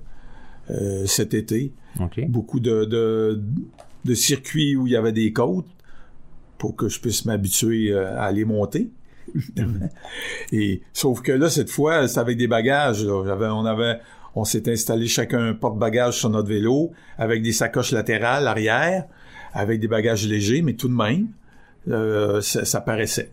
[0.70, 1.72] euh, cet été.
[2.00, 2.26] Okay.
[2.26, 3.40] Beaucoup de, de,
[4.04, 5.66] de, circuits où il y avait des côtes
[6.58, 8.90] pour que je puisse m'habituer euh, à les monter.
[10.52, 13.04] Et sauf que là, cette fois, c'est avec des bagages.
[13.04, 14.00] J'avais, on avait,
[14.34, 19.04] on s'est installé chacun un porte-bagages sur notre vélo avec des sacoches latérales arrière,
[19.52, 21.28] avec des bagages légers, mais tout de même,
[21.88, 23.30] euh, ça, ça, paraissait.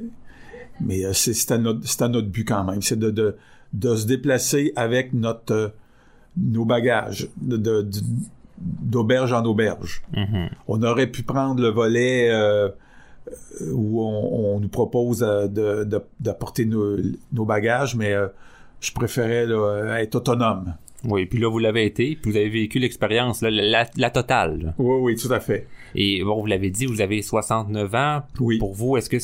[0.80, 3.36] Mais euh, c'était notre, notre but quand même, c'est de, de,
[3.74, 5.74] de se déplacer avec notre
[6.38, 7.30] nos bagages
[8.58, 10.04] d'auberge en auberge.
[10.14, 10.50] Mm-hmm.
[10.68, 12.70] On aurait pu prendre le volet euh,
[13.72, 15.88] où on, on, nous propose de,
[16.20, 16.98] d'apporter nos,
[17.34, 18.28] nos, bagages, mais euh,
[18.80, 20.76] je préférais là, être autonome.
[21.06, 24.62] Oui, puis là, vous l'avez été, puis vous avez vécu l'expérience, la, la, la, totale.
[24.62, 24.74] Là.
[24.78, 25.68] Oui, oui, tout à fait.
[25.96, 28.22] Et bon, vous l'avez dit, vous avez 69 ans.
[28.40, 28.60] Oui.
[28.60, 29.18] Pour vous, est-ce que,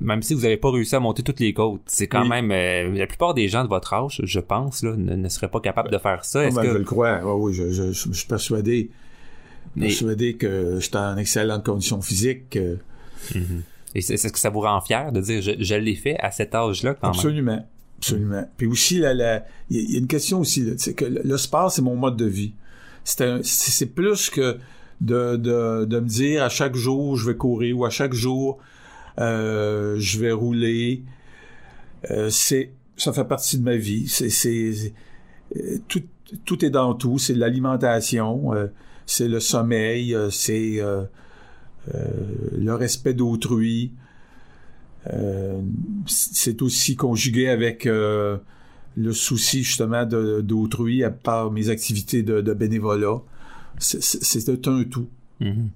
[0.00, 2.28] même si vous n'avez pas réussi à monter toutes les côtes, c'est quand Oui.
[2.30, 5.50] même, euh, la plupart des gens de votre âge, je pense, là, ne, ne seraient
[5.50, 6.44] pas capables de faire ça.
[6.44, 6.72] Est-ce Ben, que...
[6.72, 8.90] Je le crois, oui, oui, je, je, je, je suis persuadé,
[9.78, 12.56] persuadé que j'étais en excellente condition physique.
[12.56, 12.76] euh,
[13.34, 13.62] Mhm.
[13.94, 16.30] Et c'est- est-ce que ça vous rend fier de dire, je, je l'ai fait à
[16.30, 17.64] cet âge-là, quand même?
[18.00, 18.34] Absolument.
[18.34, 18.50] Absolument.
[18.56, 21.82] Puis aussi, la, la, il y, a une question aussi, c'est que le, sport, c'est
[21.82, 22.54] mon mode de vie.
[23.04, 24.56] C'est plus que
[25.00, 28.58] de, de, de me dire à chaque jour, je vais courir ou à chaque jour,
[29.18, 31.04] euh, je vais rouler.
[32.10, 34.08] Euh, c'est, ça fait partie de ma vie.
[34.08, 34.92] C'est,
[35.56, 36.02] euh, tout,
[36.46, 37.18] tout est dans tout.
[37.18, 38.52] C'est l'alimentation,
[39.04, 40.80] c'est le sommeil, c'est
[41.92, 43.92] le respect d'autrui.
[45.12, 45.60] Euh,
[46.06, 48.36] c'est aussi conjugué avec euh,
[48.96, 53.20] le souci justement d'autrui à part mes activités de, de bénévolat.
[53.78, 55.08] C'est- un tout.
[55.40, 55.70] Mhm.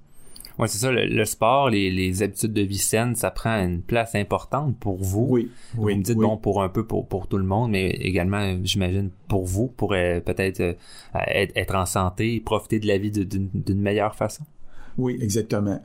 [0.59, 3.83] Ouais, c'est ça, le, le sport, les, les habitudes de vie saines, ça prend une
[3.83, 5.27] place importante pour vous.
[5.29, 6.27] Oui, Vous oui, me dites, oui.
[6.27, 9.95] bon, pour un peu pour, pour tout le monde, mais également, j'imagine, pour vous, pour
[9.95, 10.75] euh, peut-être euh,
[11.27, 14.45] être, être en santé, profiter de la vie d'une meilleure façon.
[14.97, 15.83] Oui, exactement.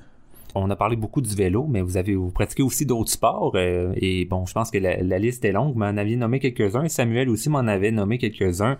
[0.55, 3.51] On a parlé beaucoup du vélo, mais vous avez vous pratiquez aussi d'autres sports.
[3.55, 5.73] euh, et bon, je pense que la, liste est longue.
[5.73, 6.87] Vous m'en aviez nommé quelques-uns.
[6.87, 8.77] Samuel aussi m'en avait nommé quelques-uns.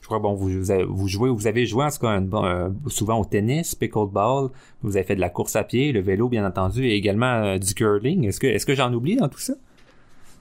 [0.00, 0.50] Je crois bon, vous,
[0.88, 4.50] vous, jouez, vous avez joué en tout cas euh, souvent au tennis, pickleball.
[4.82, 7.58] Vous avez fait de la course à pied, le vélo bien entendu, et également euh,
[7.58, 8.26] du curling.
[8.26, 9.54] Est-ce que est-ce que j'en oublie dans tout ça?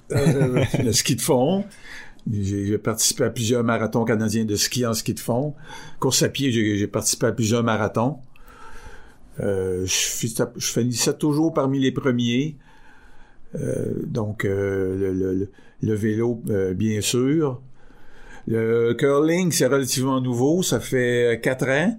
[0.10, 1.64] Le ski de fond.
[2.30, 5.54] J'ai participé à plusieurs marathons canadiens de ski en ski de fond.
[6.00, 8.18] Course à pied, j'ai participé à plusieurs marathons.
[9.42, 12.58] Euh, je, finissais toujours parmi les premiers.
[13.56, 15.50] Euh, donc, euh, le, le- le-
[15.84, 16.42] le vélo,
[16.76, 17.60] bien sûr.
[18.48, 20.62] Le curling, c'est relativement nouveau.
[20.64, 21.98] Ça fait quatre ans.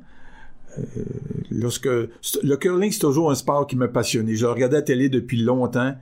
[0.78, 0.83] Euh,
[1.50, 4.35] lorsque le curling, c'est toujours un sport qui m'a passionné.
[4.37, 5.94] Je le regardais à la télé depuis longtemps.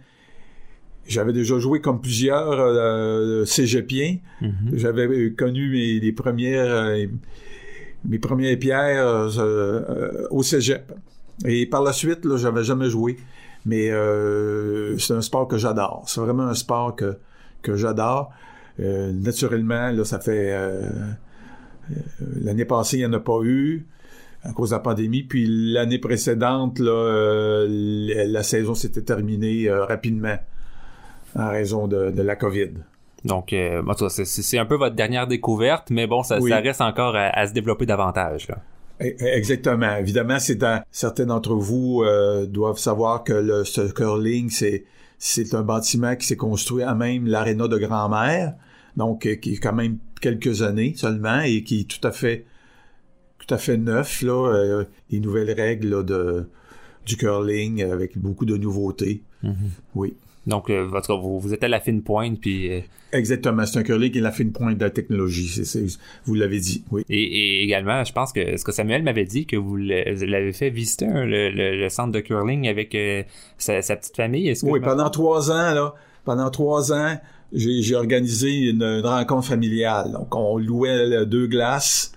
[1.06, 4.18] J'avais déjà joué comme plusieurs euh, cégepiens.
[4.42, 4.52] Mhm.
[4.74, 7.06] J'avais connu mes les premières euh,
[8.04, 9.28] mes premières pierres
[10.30, 10.92] au cégep.
[11.46, 13.16] Et par la suite, là, j'avais jamais joué.
[13.66, 16.04] Mais euh, c'est un sport que j'adore.
[16.06, 17.18] C'est vraiment un sport que,
[17.62, 18.30] que j'adore.
[18.80, 20.50] Euh, naturellement, là, ça fait...
[20.52, 20.88] euh,
[22.42, 23.84] L'année passée, il n'y en a pas eu.
[24.42, 25.22] à cause de la pandémie.
[25.24, 30.38] Puis l'année précédente, là, euh, la saison s'était terminée euh, rapidement
[31.36, 32.70] en raison de, de la COVID.
[33.24, 36.50] Donc, euh, c'est un peu votre dernière découverte, mais bon, ça, Oui.
[36.50, 38.48] ça reste encore à, à se développer davantage.
[38.48, 38.58] Là.
[39.00, 39.96] E- Exactement.
[39.96, 44.84] Évidemment, c'est dans, certains d'entre vous euh, doivent savoir que le, ce curling, c'est
[45.22, 48.54] c'est un bâtiment qui s'est construit à même l'aréna de grand-mère,
[48.96, 52.46] donc euh, qui est quand même quelques années seulement et qui est tout à fait
[53.38, 56.48] tout à fait neuf là, euh, les nouvelles règles là, de
[57.06, 59.22] du curling avec beaucoup de nouveautés.
[59.94, 60.14] Oui.
[60.50, 62.80] Donc, euh, votre, vous, vous êtes à la fine pointe, puis euh,
[63.12, 65.48] Exactement, c'est un curling qui est la fine pointe de la technologie,
[66.26, 67.02] vous l'avez dit, oui.
[67.08, 70.24] et, et également, je pense que ce que Samuel m'avait dit que vous l'a- vous
[70.26, 73.22] l'avez fait visiter hein, le, le- le centre de curling avec euh,
[73.58, 74.52] sa, sa petite famille.
[74.52, 77.18] Que Oui, pendant trois ans, là, pendant trois ans,
[77.52, 80.12] j'ai organisé une, une rencontre familiale.
[80.12, 82.12] Donc, on louait deux glaces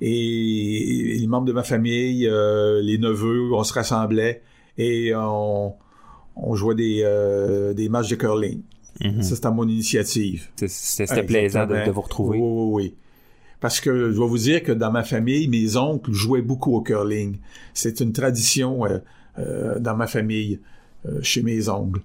[0.00, 4.42] et les membres de ma famille, euh, les neveux, on se rassemblait
[4.78, 5.74] et on,
[6.36, 8.60] on jouait des, euh, des matchs de curling.
[9.00, 9.22] Mhm.
[9.22, 10.48] Ça, c'était à mon initiative.
[10.66, 12.38] C'était plaisant de, vous retrouver.
[12.38, 12.94] Oui, oui, oui.
[13.60, 16.80] Parce que je dois vous dire que dans ma famille, mes oncles jouaient beaucoup au
[16.80, 17.38] curling.
[17.74, 18.98] C'est une tradition euh,
[19.38, 20.60] euh, dans ma famille,
[21.22, 22.00] chez mes oncles.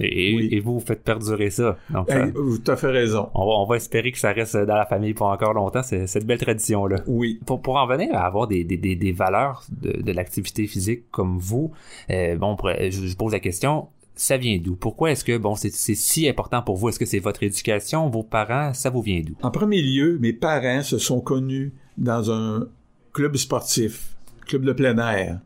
[0.00, 0.48] Et, Oui.
[0.52, 1.76] et vous, vous faites perdurer ça.
[1.90, 3.28] Donc, ça- vous as fait raison.
[3.34, 6.26] on, va, on va espérer que ça reste dans la famille pour encore longtemps, cette
[6.26, 6.96] belle tradition-là.
[7.06, 7.40] Oui.
[7.46, 11.04] Pour, pour en venir à avoir des, des, des, des valeurs de, de l'activité physique
[11.10, 11.72] comme vous,
[12.10, 14.76] euh, bon, je, je pose la question, ça vient d'où?
[14.76, 16.88] Pourquoi est-ce que bon c'est si important pour vous?
[16.90, 18.74] Est-ce que c'est votre éducation, vos parents?
[18.74, 19.34] Ça vous vient d'où?
[19.42, 22.66] En premier lieu, mes parents se sont connus dans un
[23.12, 24.14] club sportif,
[24.46, 25.40] club de plein air.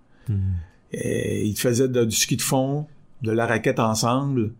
[0.92, 2.86] Et ils faisaient de- du ski de fond,
[3.26, 4.52] de la raquette ensemble.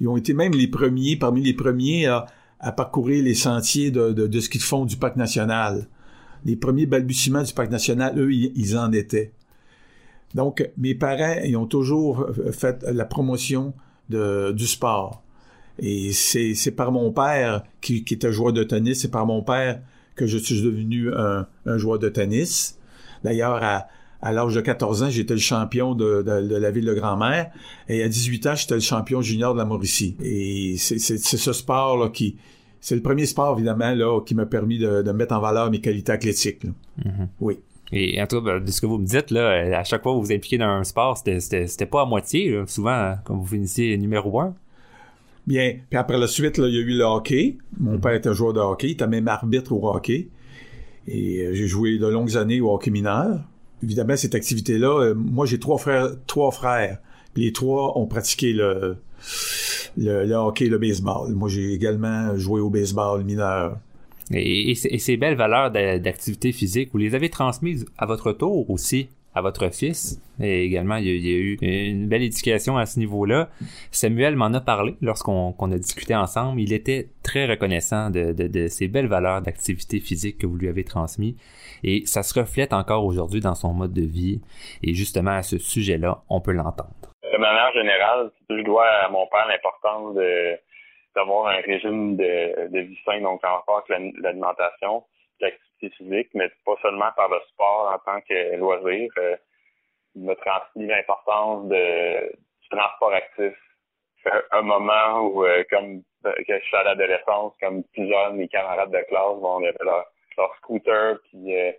[0.00, 2.26] Ils ont été même les premiers, parmi les premiers à,
[2.72, 5.86] parcourir les sentiers de, de- ski de fond du parc national.
[6.44, 9.32] Les premiers balbutiements du parc national, eux, ils, en étaient.
[10.34, 13.74] Donc, mes parents, ils ont toujours euh, fait la promotion
[14.08, 15.22] du sport.
[15.78, 19.80] Et c'est, par mon père, qui, qui était joueur de tennis, c'est par mon père
[20.14, 22.78] que je suis devenu un, un joueur de tennis.
[23.24, 23.86] D'ailleurs, à,
[24.22, 27.50] à l'âge de 14 ans, j'étais le champion de, de- de la ville de Grand-Mère.
[27.88, 30.16] Et à 18 ans, j'étais le champion junior de la Mauricie.
[30.22, 32.36] Et c'est, ce sport-là qui...
[32.80, 35.80] C'est le premier sport, évidemment, là, qui m'a permis de, de mettre en valeur mes
[35.80, 36.62] qualités athlétiques.
[36.64, 36.70] là.
[37.40, 37.58] Oui.
[37.92, 40.12] Et en tout cas, ben, de ce que vous me dites, là, à chaque fois
[40.12, 42.50] que vous vous impliquez dans un sport, c'était- pas à moitié.
[42.50, 42.64] là.
[42.66, 44.54] Souvent, quand vous finissez numéro un.
[45.46, 45.76] Bien.
[45.88, 47.58] Puis après la suite, là, il y a eu le hockey.
[47.78, 48.88] Mon père était joueur de hockey.
[48.88, 50.28] Il était même arbitre au hockey.
[51.08, 53.40] Et euh, j'ai joué de longues années au hockey mineur.
[53.82, 56.98] Évidemment, cette activité-là, euh, moi, j'ai trois frères, trois frères.
[57.36, 58.96] Les trois ont pratiqué le,
[59.96, 61.34] le, le hockey le baseball.
[61.34, 63.78] Moi, j'ai également joué au baseball mineur.
[64.32, 69.08] Et, ces- belles valeurs d'a- d'activité physique, vous les avez transmises à votre tour aussi
[69.34, 70.18] à votre fils.
[70.40, 73.50] Et également, il y a, eu une belle éducation à ce niveau-là.
[73.92, 76.58] Samuel m'en a parlé lorsqu'on qu'on a discuté ensemble.
[76.58, 81.34] Il était très reconnaissant de ces belles valeurs d'activité physique que vous lui avez transmises.
[81.82, 84.40] Et ça se reflète encore aujourd'hui dans son mode de vie.
[84.82, 86.94] Et justement, à ce sujet-là, on peut l'entendre.
[87.32, 90.58] De manière générale, je dois à mon père l'importance de
[91.14, 95.02] d'avoir un régime de, de vie sain, donc en rapport avec l'al- l'alimentation,
[95.40, 99.10] l'activité physique, mais pas seulement par le sport en tant que loisir.
[99.18, 99.36] Euh,
[100.14, 103.54] il m'a transmis l'importance de, du transport actif.
[104.52, 108.48] Un, moment où, euh, comme euh, que je suis à l'adolescence, comme plusieurs de mes
[108.48, 110.04] camarades de classe, bon, on avait leur,
[110.36, 111.72] leur scooter, puis euh,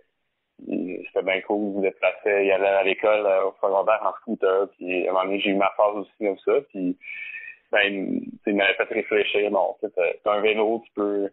[1.06, 5.06] c'était bien cool, ils se déplaçaient, ils à l'école euh, au secondaire en scooter, puis
[5.06, 6.96] à un moment donné, j'ai eu ma phase aussi comme ça, puis
[7.70, 9.88] ben, il m'avait fait réfléchir, t'as
[10.24, 11.30] t'as un vélo, tu peux,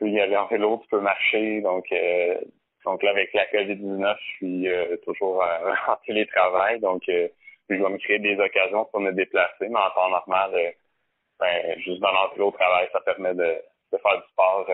[0.00, 2.40] y aller en vélo, tu peux marcher, donc, euh,
[2.84, 4.68] donc là, avec la COVID-19, je suis
[5.04, 5.44] toujours
[5.88, 10.10] en télétravail, donc je dois me créer des occasions pour me déplacer, mais en temps
[10.10, 10.50] normal,
[11.38, 13.56] ben, juste dans l'entrée au travail, ça permet de,
[13.92, 14.66] de faire du sport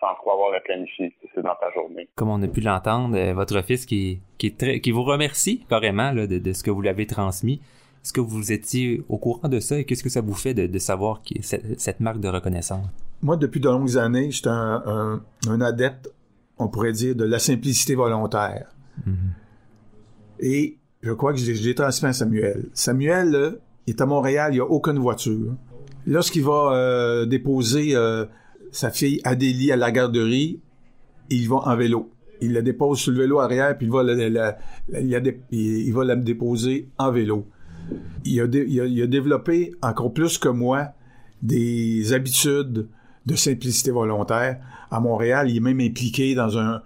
[0.00, 2.08] sans trop avoir à planifier, si c'est dans ta journée.
[2.14, 5.64] Comme on a pu l'entendre, euh, votre fils qui, qui, est très, qui vous remercie
[5.68, 7.60] carrément là, de, de ce que vous lui avez transmis.
[8.04, 10.66] Est-ce que vous étiez au courant de ça et qu'est-ce que ça vous fait de,
[10.66, 12.86] de savoir cette, cette marque de reconnaissance?
[13.22, 16.08] Moi, depuis de longues années, j'étais un, un, un adepte,
[16.58, 18.68] on pourrait dire, de la simplicité volontaire.
[20.38, 22.66] Et je crois que j'ai j'ai transmis à Samuel.
[22.72, 23.50] Samuel, là,
[23.86, 25.54] il est à Montréal, il n'y a aucune voiture.
[26.06, 28.24] Lorsqu'il va euh, déposer euh,
[28.72, 30.60] sa fille Adélie à la garderie,
[31.30, 32.10] il va en vélo.
[32.40, 34.56] Il la dépose sur le vélo arrière, puis il va la, la-
[34.88, 37.46] la- déposer en vélo.
[38.24, 38.46] Il a,
[39.06, 40.88] développé encore plus que moi
[41.42, 42.88] des habitudes
[43.26, 44.60] de simplicité volontaire.
[44.90, 46.82] À Montréal, il est même impliqué dans un,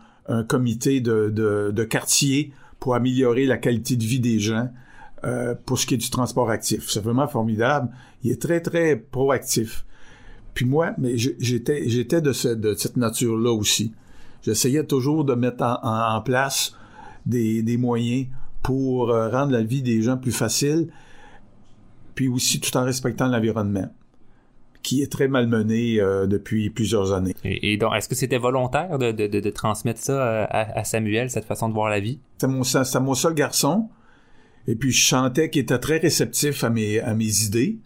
[0.49, 4.69] comité de, de, quartier pour améliorer la qualité de vie des gens
[5.25, 6.89] euh, pour ce qui est du transport actif.
[6.89, 7.91] C'est vraiment formidable.
[8.23, 9.85] Il est très, très proactif.
[10.55, 13.93] Puis moi, mais j'étais, j'étais de, de cette nature-là aussi.
[14.43, 16.77] J'essayais toujours de mettre en, place
[17.27, 18.27] des, des, moyens
[18.63, 20.89] pour euh, rendre la vie des gens plus facile,
[22.15, 23.89] puis aussi tout en respectant l'environnement
[24.83, 27.35] qui est très malmené euh, depuis plusieurs années.
[27.45, 31.31] Et, donc, est-ce que c'était volontaire de, de, de, transmettre ça euh, à, à, Samuel,
[31.31, 32.19] cette façon de voir la vie?
[32.37, 32.63] C'était mon,
[33.05, 33.89] mon seul garçon.
[34.67, 37.79] Et puis, je chantais qu'il était très réceptif à mes, à mes idées.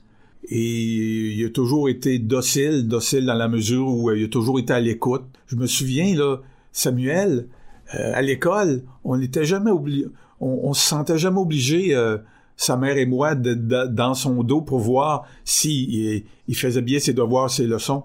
[0.49, 4.73] Et il a toujours été docile, docile dans la mesure où il a toujours été
[4.73, 5.25] à l'écoute.
[5.47, 6.37] Je me souviens, là,
[6.73, 7.49] Samuel,
[7.95, 10.07] euh, à l'école, on n'était jamais obligé,
[10.41, 11.95] on, on, se sentait jamais obligé
[12.57, 17.51] sa mère et moi dans son dos pour voir si il, faisait bien ses devoirs,
[17.51, 18.05] ses leçons.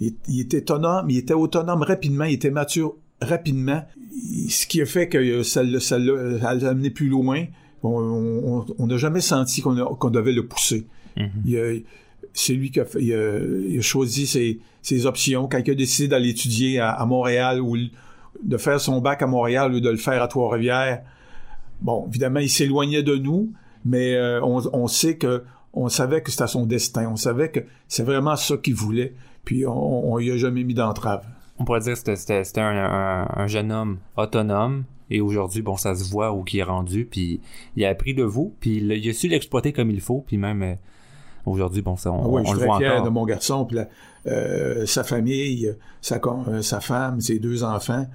[0.00, 3.82] Il, était autonome, il était autonome rapidement, il était mature rapidement,
[4.48, 7.46] ce qui a fait que ça l'a amené plus loin.
[7.82, 10.86] On n'a jamais senti qu'on devait le pousser.
[11.18, 11.84] Mm-hmm.
[12.32, 15.48] C'est lui qui a, il a, choisi ses, ses, options.
[15.48, 17.76] Quand il a décidé d'aller étudier à, Montréal ou
[18.42, 21.02] de faire son bac à Montréal ou de le faire à Trois-Rivières,
[21.80, 23.52] bon, évidemment, il s'éloignait de nous,
[23.84, 27.08] mais euh, on, sait que on savait que c'était son destin.
[27.10, 29.14] On savait que c'est vraiment ça qu'il voulait.
[29.44, 31.24] Puis on, on y a jamais mis d'entrave.
[31.58, 34.84] On pourrait dire que c'était un, jeune homme autonome.
[35.10, 37.06] Et aujourd'hui, bon, ça se voit où il est rendu.
[37.10, 37.40] Puis
[37.76, 38.54] il a appris de vous.
[38.60, 40.24] Puis il, a su l'exploiter comme il faut.
[40.26, 40.74] Puis même euh,
[41.50, 43.64] aujourd'hui, bon, ça, on, ah oui, je suis très fier de mon garçon.
[43.64, 43.78] Puis
[44.26, 46.20] euh, sa famille, sa,
[46.62, 48.06] sa femme, ses deux enfants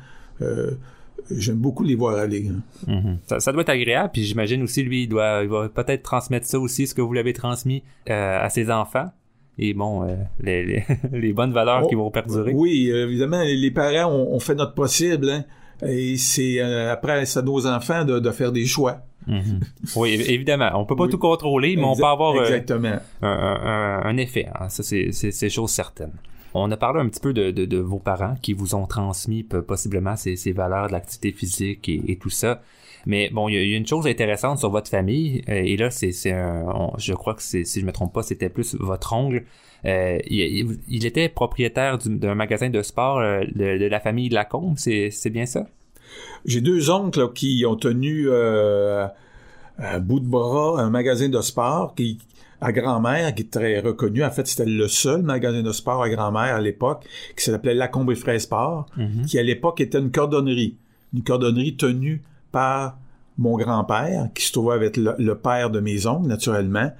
[1.31, 2.49] j'aime beaucoup les voir aller.
[2.49, 2.61] Hein.
[2.87, 3.39] Mm-hmm.
[3.39, 5.43] ça, doit être agréable, puis j'imagine aussi, lui, il doit,
[5.73, 9.11] peut-être transmettre ça aussi, ce que vous l'avez transmis euh, à ses enfants.
[9.59, 12.53] Et bon, euh, les, bonnes valeurs qui vont perdurer.
[12.53, 15.43] Oui, évidemment, les parents ont, fait notre possible, hein,
[15.85, 19.01] et c'est euh, après à nos enfants de, faire des choix.
[19.27, 19.97] Mm-hmm.
[19.97, 20.71] Oui, évidemment.
[20.75, 22.97] On peut pas tout contrôler, mais on peut avoir Exactement.
[23.21, 24.47] Un, effet.
[24.59, 24.69] Hein.
[24.69, 26.11] Ça, c'est chose certaine.
[26.55, 30.51] On a parlé un petit peu de, vos parents qui vous ont transmis possiblement ces,
[30.51, 32.61] valeurs de l'activité physique et, tout ça.
[33.05, 36.31] Mais bon, il y, a une chose intéressante sur votre famille, euh, et là, c'est,
[36.31, 39.43] un, je crois que c'est, si je me trompe pas, c'était plus votre ongle.
[39.83, 45.29] Euh, il, était propriétaire d'un magasin de sport euh, de, la famille Lacombe, c'est, c'est
[45.29, 45.67] bien ça?
[46.45, 52.19] J'ai deux oncles qui ont tenu à bout de bras un magasin de sport qui,
[52.61, 54.23] à Grand-Mère, qui est très reconnu.
[54.23, 58.11] En fait, c'était le seul magasin de sport à Grand-Mère à l'époque, qui s'appelait Lacombe
[58.11, 59.25] et Frais Sport, mhm.
[59.25, 60.77] qui à l'époque était une cordonnerie.
[61.13, 62.21] Une cordonnerie tenue
[62.51, 62.97] par
[63.37, 66.91] mon grand-père, qui se trouvait avec le, père de mes oncles, naturellement.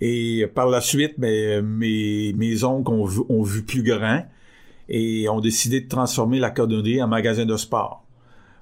[0.00, 4.24] Et par la suite, ben, mes, mes oncles ont vu, ont vu plus grand
[4.88, 8.05] et ont décidé de transformer la cordonnerie en magasin de sport.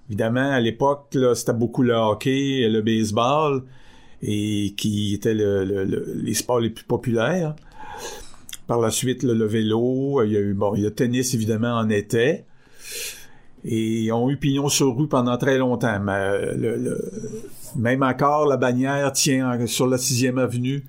[0.08, 3.62] Évidemment, à l'époque, c'était beaucoup le hockey, le baseball,
[4.22, 7.54] et qui étaient les sports les plus populaires.
[8.66, 12.44] Par la suite, le, vélo, il y a eu le tennis évidemment en été.
[13.66, 15.98] Et ont eu pignon sur rue pendant très longtemps.
[16.00, 16.76] Mais
[17.76, 20.84] même encore, la bannière tient sur la sixième avenue.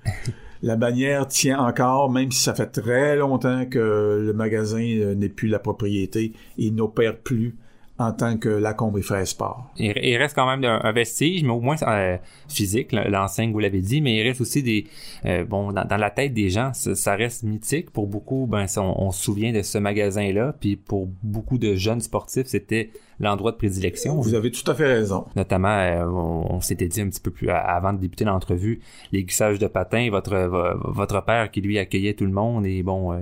[0.62, 5.28] la bannière tient encore, même si ça fait très longtemps que le magasin euh, n'est
[5.28, 7.56] plus la propriété et n'opère plus
[7.98, 9.70] en tant que Lacombe et Frère Sport.
[9.78, 14.00] Il, reste quand même un, vestige, mais au moins euh, physique, l'enseigne, vous l'avez dit,
[14.02, 14.86] mais il reste aussi des...
[15.24, 17.90] Euh, bon, dans, la tête des gens, ça, reste mythique.
[17.90, 22.46] Pour beaucoup, ben, on, se souvient de ce magasin-là, puis pour beaucoup de jeunes sportifs,
[22.46, 24.20] c'était l'endroit de prédilection.
[24.20, 25.24] Vous avez tout à fait raison.
[25.36, 28.80] Notamment, euh, on, s'était dit un petit peu plus avant de débuter l'entrevue,
[29.12, 33.12] les glissages de patins, votre votre père qui lui accueillait tout le monde, et bon,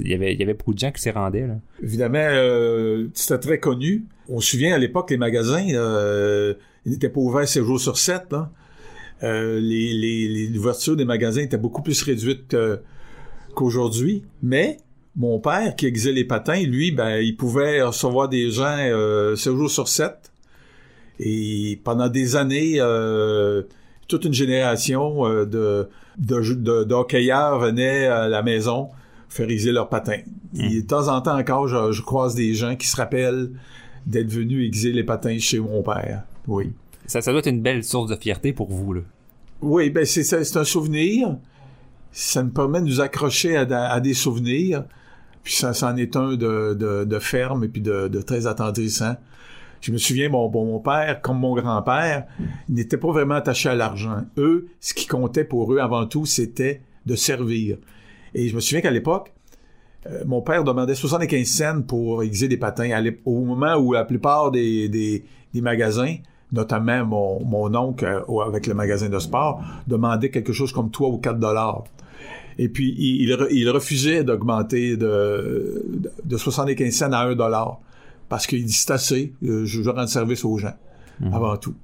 [0.00, 1.46] il y avait il y avait beaucoup de gens qui s'y rendaient.
[1.46, 1.54] Là.
[1.82, 2.28] Évidemment,
[3.14, 7.64] c'était très connu on se souvient à l'époque, les magasins euh, n'étaient pas ouverts 7
[7.64, 8.34] jours sur 7.
[9.22, 12.56] Euh, les, les, l'ouverture des magasins étaient beaucoup plus réduite
[13.54, 14.22] qu'aujourd'hui.
[14.42, 14.78] Mais
[15.18, 19.54] mon père, qui exilait les patins, lui, ben, il pouvait recevoir des gens euh, 7
[19.54, 20.32] jours sur 7.
[21.20, 23.62] Et pendant des années, euh,
[24.06, 25.88] toute une génération euh, de,
[26.18, 28.88] de, de, d'hockeyeurs venait à la maison
[29.28, 30.20] faire exiler leurs patins.
[30.56, 30.82] Et mmh.
[30.82, 33.50] de temps en temps encore, je, je croise des gens qui se rappellent
[34.06, 36.22] d'être venu exiler les patins chez mon père.
[36.46, 36.70] Oui.
[37.06, 39.00] Ça, ça doit être une belle source de fierté pour vous, là.
[39.60, 41.36] Oui, ben c'est, c'est un souvenir.
[42.12, 44.84] Ça nous permet de nous accrocher à, des souvenirs.
[45.42, 49.16] Puis ça, c'en est un de, ferme et puis de, très attendrissant.
[49.80, 52.26] Je me souviens, mon, père, comme mon grand-père,
[52.68, 54.24] n'était pas vraiment attaché à l'argent.
[54.36, 57.78] Eux, ce qui comptait pour eux avant tout, c'était de servir.
[58.34, 59.32] Et je me souviens qu'à l'époque,
[60.06, 62.90] euh, mon père demandait 75 cents pour aiguiser des patins
[63.24, 65.24] au moment où la plupart des,
[65.54, 66.16] magasins,
[66.52, 71.08] notamment mon, mon oncle euh, avec le magasin de sport, demandait quelque chose comme 3
[71.08, 71.84] ou 4 dollars.
[72.58, 75.84] Et puis, il, il refusait d'augmenter de,
[76.24, 77.80] de 75 cents à 1 dollar.
[78.28, 80.74] Parce qu'il dit, c'est assez, euh, je, je rends service aux gens,
[81.20, 81.32] mhm.
[81.32, 81.74] avant tout.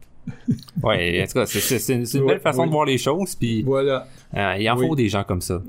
[0.82, 3.34] oui, en tout cas, c'est une belle façon de voir les choses.
[3.34, 4.06] Puis, voilà.
[4.58, 5.62] il en faut des gens comme ça.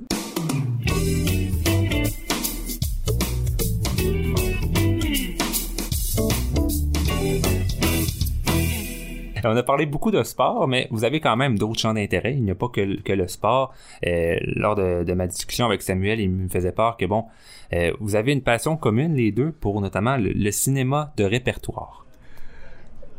[9.46, 12.34] On a parlé beaucoup de sport, mais vous avez quand même d'autres champs d'intérêt.
[12.34, 13.74] Il n'y a pas que, le sport.
[14.06, 17.26] Euh, lors de, ma discussion avec Samuel, il me faisait part que, bon,
[17.74, 22.06] euh, vous avez une passion commune, les deux, pour notamment le, cinéma de répertoire.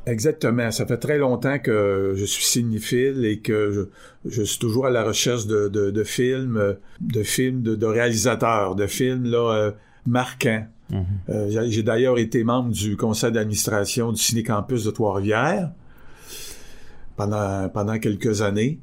[0.07, 0.70] Exactement.
[0.70, 3.91] Ça fait très longtemps que je suis cinéphile et que
[4.24, 9.53] je, suis toujours à la recherche de, films, de films de, réalisateurs, de films là,
[9.53, 9.70] euh,
[10.07, 10.66] marquants.
[10.93, 11.68] Mm-hmm.
[11.68, 15.72] J'ai d'ailleurs été membre du conseil d'administration du Ciné Campus de Trois-Rivières
[17.17, 18.79] pendant, pendant quelques années.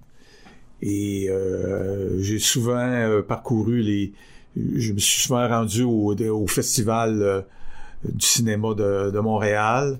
[0.81, 4.13] Et euh, j'ai souvent euh, parcouru les...
[4.55, 7.41] Je me suis souvent rendu au, au festival euh,
[8.03, 9.99] du cinéma de, de Montréal.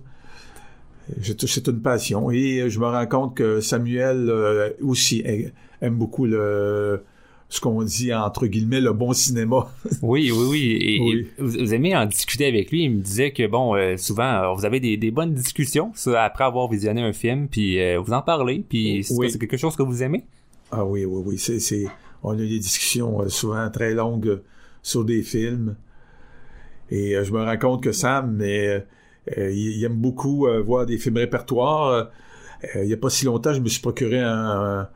[1.22, 2.32] C'est une passion.
[2.32, 5.24] Et je me rends compte que Samuel aussi
[5.82, 7.04] aime beaucoup le,
[7.54, 9.72] ce qu'on dit entre guillemets le bon cinéma.
[10.02, 10.62] oui, oui, oui.
[10.82, 12.86] Et, Vous, aimez en discuter avec lui.
[12.86, 16.68] Il me disait que bon, euh, souvent euh, vous avez des, bonnes discussions après avoir
[16.68, 20.26] visionné un film, puis euh, vous en parlez, puis c'est quelque chose que vous aimez?
[20.72, 21.38] Ah oui, oui, oui.
[21.38, 21.86] C'est,
[22.24, 24.42] on a des discussions souvent très longues
[24.82, 25.76] sur des films.
[26.90, 28.84] Et je me rends compte que Sam, mais
[29.38, 32.10] il, aime beaucoup voir des films répertoires.
[32.76, 34.90] il n'y a pas si longtemps, je me suis procuré un un,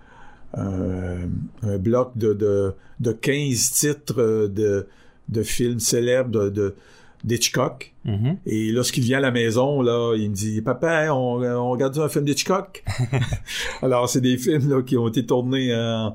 [0.54, 4.88] bloc de, de, de 15 titres de,
[5.30, 6.76] de films célèbres de,
[7.24, 7.94] d'Hitchcock.
[8.06, 8.38] Mm-hmm.
[8.46, 12.10] Et lorsqu'il vient à la maison, là, il me dit Papa, on, on regarde un
[12.10, 12.84] film d'Hitchcock
[13.82, 16.14] Alors, c'est des films là, qui ont été tournés à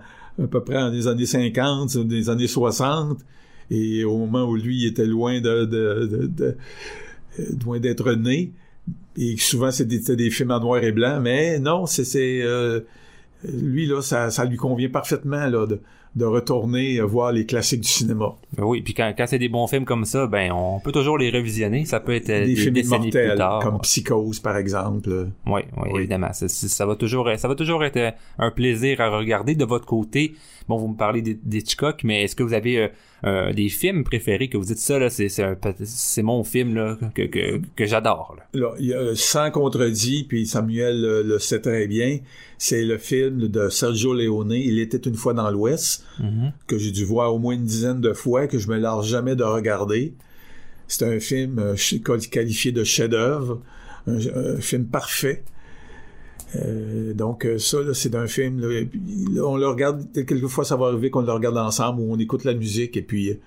[0.51, 3.19] peu près dans les années 50, des années 60.
[3.71, 6.57] Et au moment où lui était loin de, de, de,
[7.65, 8.53] loin d'être né.
[9.17, 11.21] Et souvent, c'était des, films en noir et blanc.
[11.21, 12.81] Mais non, c'est, c'est euh,
[13.45, 15.81] lui, là, ça, ça lui convient parfaitement là, de,
[16.15, 18.35] de retourner voir les classiques du cinéma.
[18.57, 21.19] Ben oui, puis quand, quand c'est des bons films comme ça, ben on peut toujours
[21.19, 21.85] les revisionner.
[21.85, 25.29] Ça peut être des, des films mortels, comme Psychose par exemple.
[25.47, 26.33] Oui, oui, évidemment.
[26.33, 30.35] Ça, ça, va toujours, ça va toujours être un plaisir à regarder de votre côté.
[30.69, 32.89] Bon, vous me parlez d'Hitchcock, mais est-ce que vous avez euh,
[33.25, 37.23] euh, des films préférés que vous dites ça là, c'est c'est mon film là que
[37.23, 38.37] que, que j'adore.
[38.55, 38.75] Là.
[38.79, 42.19] a sans contredit, puis Samuel le, sait très bien,
[42.59, 44.53] c'est le film de Sergio Leone.
[44.53, 46.53] Il était une fois dans l'Ouest mm-hmm.
[46.67, 49.37] que j'ai dû voir au moins une dizaine de fois, que je me large jamais
[49.37, 50.15] de regarder.
[50.89, 51.75] C'est un film euh,
[52.31, 53.63] qualifié de chef-d'œuvre,
[54.07, 55.43] un, film parfait.
[56.57, 58.63] Euh, donc euh, ça, c'est un film.
[59.43, 62.55] on le regarde quelquefois, ça va arriver qu'on le regarde ensemble ou on écoute la
[62.55, 63.39] musique et puis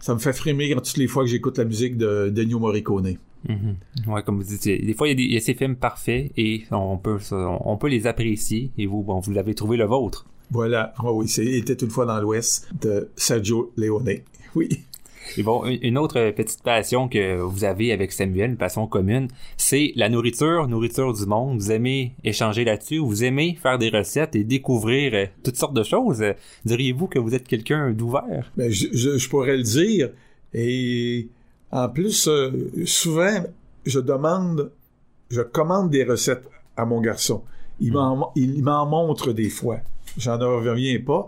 [0.00, 3.16] ça me fait frémir toutes les fois que j'écoute la musique de Ennio Morricone.
[3.48, 4.10] Mm-hmm.
[4.10, 7.18] Ouais, comme vous dites, des fois il y, a ces films parfaits et on peut
[7.30, 10.26] on peut les apprécier et vous bon vous l'avez trouvé le vôtre.
[10.50, 14.20] Voilà, oh oui, c'était une fois dans l'Ouest de Sergio Leone.
[14.54, 14.68] Oui.
[15.36, 19.92] Et bon, une autre petite passion que vous avez avec Samuel, une passion commune, c'est
[19.96, 21.58] la nourriture, nourriture du monde.
[21.58, 25.82] Vous aimez échanger là-dessus, vous aimez faire des recettes et découvrir euh, toutes sortes de
[25.82, 26.22] choses.
[26.64, 28.52] Diriez-vous que vous êtes quelqu'un d'ouvert?
[28.56, 30.10] Ben, je, pourrais le dire.
[30.52, 31.28] Et
[31.72, 33.44] en plus, euh, souvent,
[33.84, 34.70] je demande,
[35.30, 36.44] je commande des recettes
[36.76, 37.42] à mon garçon.
[37.80, 39.78] Il m'en, il m'en montre des fois.
[40.16, 41.26] J'en reviens pas.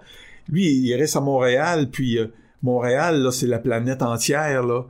[0.49, 2.27] Lui, il reste à Montréal, puis euh,
[2.67, 4.83] Montréal, c'est la planète entière là,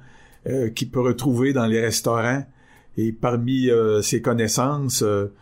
[0.48, 2.44] euh, qui peut retrouver dans les restaurants.
[2.96, 5.32] Et parmi euh, ses connaissances, euh,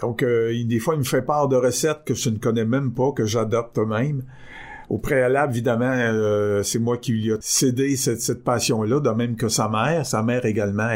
[0.00, 3.12] donc des fois, il me fait part de recettes que je ne connais même pas,
[3.12, 4.22] que j'adopte même.
[4.90, 9.68] Au préalable, évidemment, c'est moi qui lui ai cédé cette, passion-là, de même que sa
[9.68, 10.04] mère.
[10.04, 10.90] Sa mère également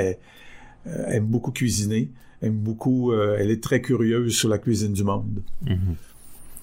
[0.84, 2.10] aime beaucoup cuisiner,
[2.42, 5.42] aime beaucoup, elle est très curieuse sur la cuisine du monde.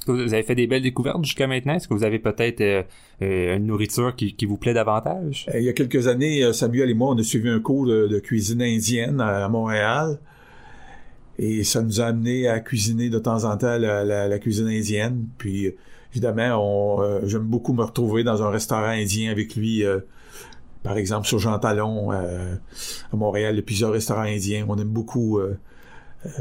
[0.08, 1.74] Mm-hmm que vous avez fait des belles découvertes jusqu'à maintenant?
[1.74, 2.84] Est-ce que vous avez peut-être euh,
[3.22, 5.48] euh, une nourriture qui, vous plaît davantage?
[5.54, 8.20] Euh, il y a quelques années, Samuel et moi, on a suivi un cours de,
[8.20, 10.20] cuisine indienne à, Montréal.
[11.38, 15.26] Et ça nous a amené à cuisiner de temps en temps la, cuisine indienne.
[15.38, 15.74] Puis,
[16.14, 19.84] évidemment, j'aime beaucoup me retrouver dans un restaurant indien avec lui.
[20.82, 22.28] par exemple, sur Jean Talon, à
[23.12, 24.66] Montréal, il y a plusieurs restaurants indiens.
[24.70, 25.40] On aime beaucoup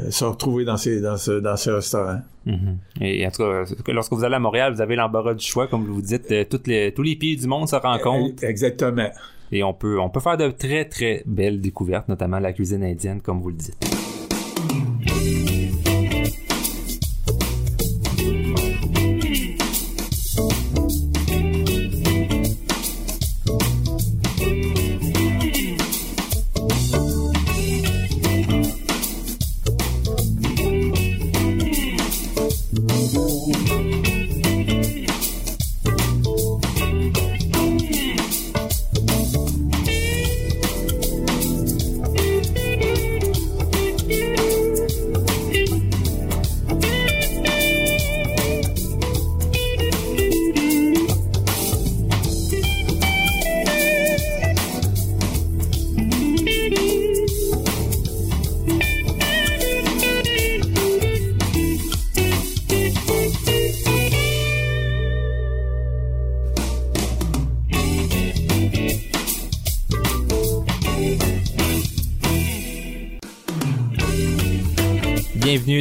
[0.09, 2.19] se retrouver dans ces dans ce dans ce restaurant.
[2.45, 2.77] Mhm.
[3.01, 5.85] Et en tout cas, lorsque vous allez à Montréal, vous avez l'embarras du choix, comme
[5.85, 8.43] vous dites, euh, toutes les, tous les pays du monde se rencontrent.
[8.43, 9.09] Exactement.
[9.51, 13.21] Et on peut on peut faire de très très belles découvertes, notamment la cuisine indienne,
[13.21, 14.14] comme vous le dites.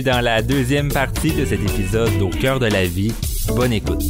[0.04, 3.12] Dans la deuxième partie de cet épisode d'Au cœur de la vie.
[3.56, 4.02] Bonne écoute.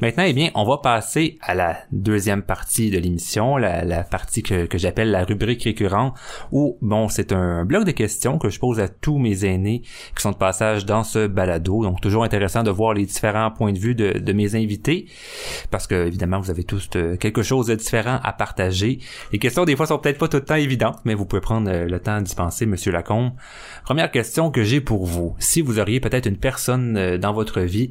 [0.00, 4.44] Maintenant, eh bien, on va passer à la deuxième partie de l'émission, la, la, partie
[4.44, 6.14] que, que j'appelle la rubrique récurrente,
[6.52, 9.82] où, bon, c'est un bloc de questions que je pose à tous mes aînés
[10.14, 11.82] qui sont de passage dans ce balado.
[11.82, 15.06] Donc, toujours intéressant de voir les différents points de vue de, de mes invités,
[15.72, 19.00] parce que, évidemment, vous avez tous euh, quelque chose de différent à partager.
[19.32, 21.68] Les questions, des fois, sont peut-être pas tout le temps évidentes, mais vous pouvez prendre
[21.70, 23.32] euh, le temps d'y penser, Monsieur Lacombe.
[23.84, 25.34] Première question que j'ai pour vous.
[25.40, 27.90] Si vous auriez peut-être une personne euh, dans votre vie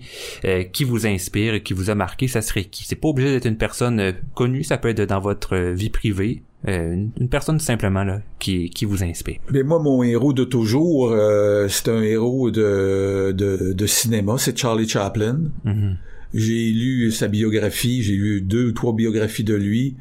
[0.71, 2.85] qui vous inspire, qui vous a marqué, ça serait qui?
[2.85, 5.89] C'est pas obligé d'être une personne euh, connue, ça peut être dans votre euh, vie
[5.89, 6.43] privée.
[6.67, 9.37] Euh, une, personne simplement là qui, qui vous inspire.
[9.51, 14.57] Mais moi, mon héros de toujours, euh, c'est un héros de, de, de cinéma, c'est
[14.57, 15.39] Charlie Chaplin.
[15.65, 15.97] Mhm.
[16.33, 19.95] J'ai lu sa biographie, j'ai lu deux ou trois biographies de lui,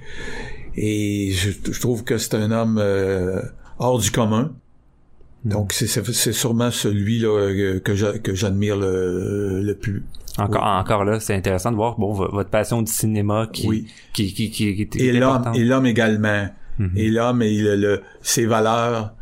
[0.77, 3.41] et je, je trouve que c'est un homme euh,
[3.79, 4.57] hors du commun.
[5.45, 5.87] Donc c'est
[6.33, 10.03] sûrement celui là euh, que j'a- que j'admire le, le plus.
[10.39, 13.87] Encore, encore là, c'est intéressant de voir bon vo- votre passion du cinéma qui Oui.
[14.13, 15.57] qui qui qui, qui est Et l'homme, importante.
[15.57, 16.49] et l'homme également.
[16.79, 16.91] Mhm.
[16.97, 19.15] Et l'homme et le, le- ses valeurs.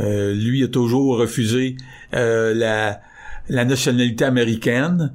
[0.00, 1.76] Euh, lui a toujours refusé
[2.14, 3.00] euh, la,
[3.48, 5.14] la nationalité américaine.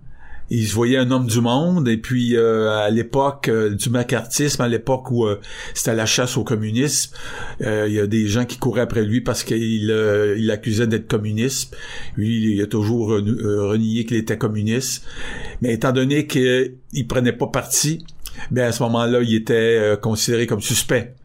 [0.54, 1.88] Il se voyait un homme du monde.
[1.88, 5.40] Et puis euh, à l'époque euh, du macartisme, à l'époque où euh,
[5.74, 7.16] c'était la chasse au communisme,
[7.62, 11.08] euh, il y a des gens qui couraient après lui parce qu'il il l'accusait d'être
[11.08, 11.76] communiste.
[12.18, 15.06] Lui, il a toujours renié qu'il était communiste.
[15.62, 16.76] Mais étant donné qu'il
[17.08, 18.06] prenait pas parti,
[18.52, 21.16] ben à ce moment-là, il était considéré comme suspect.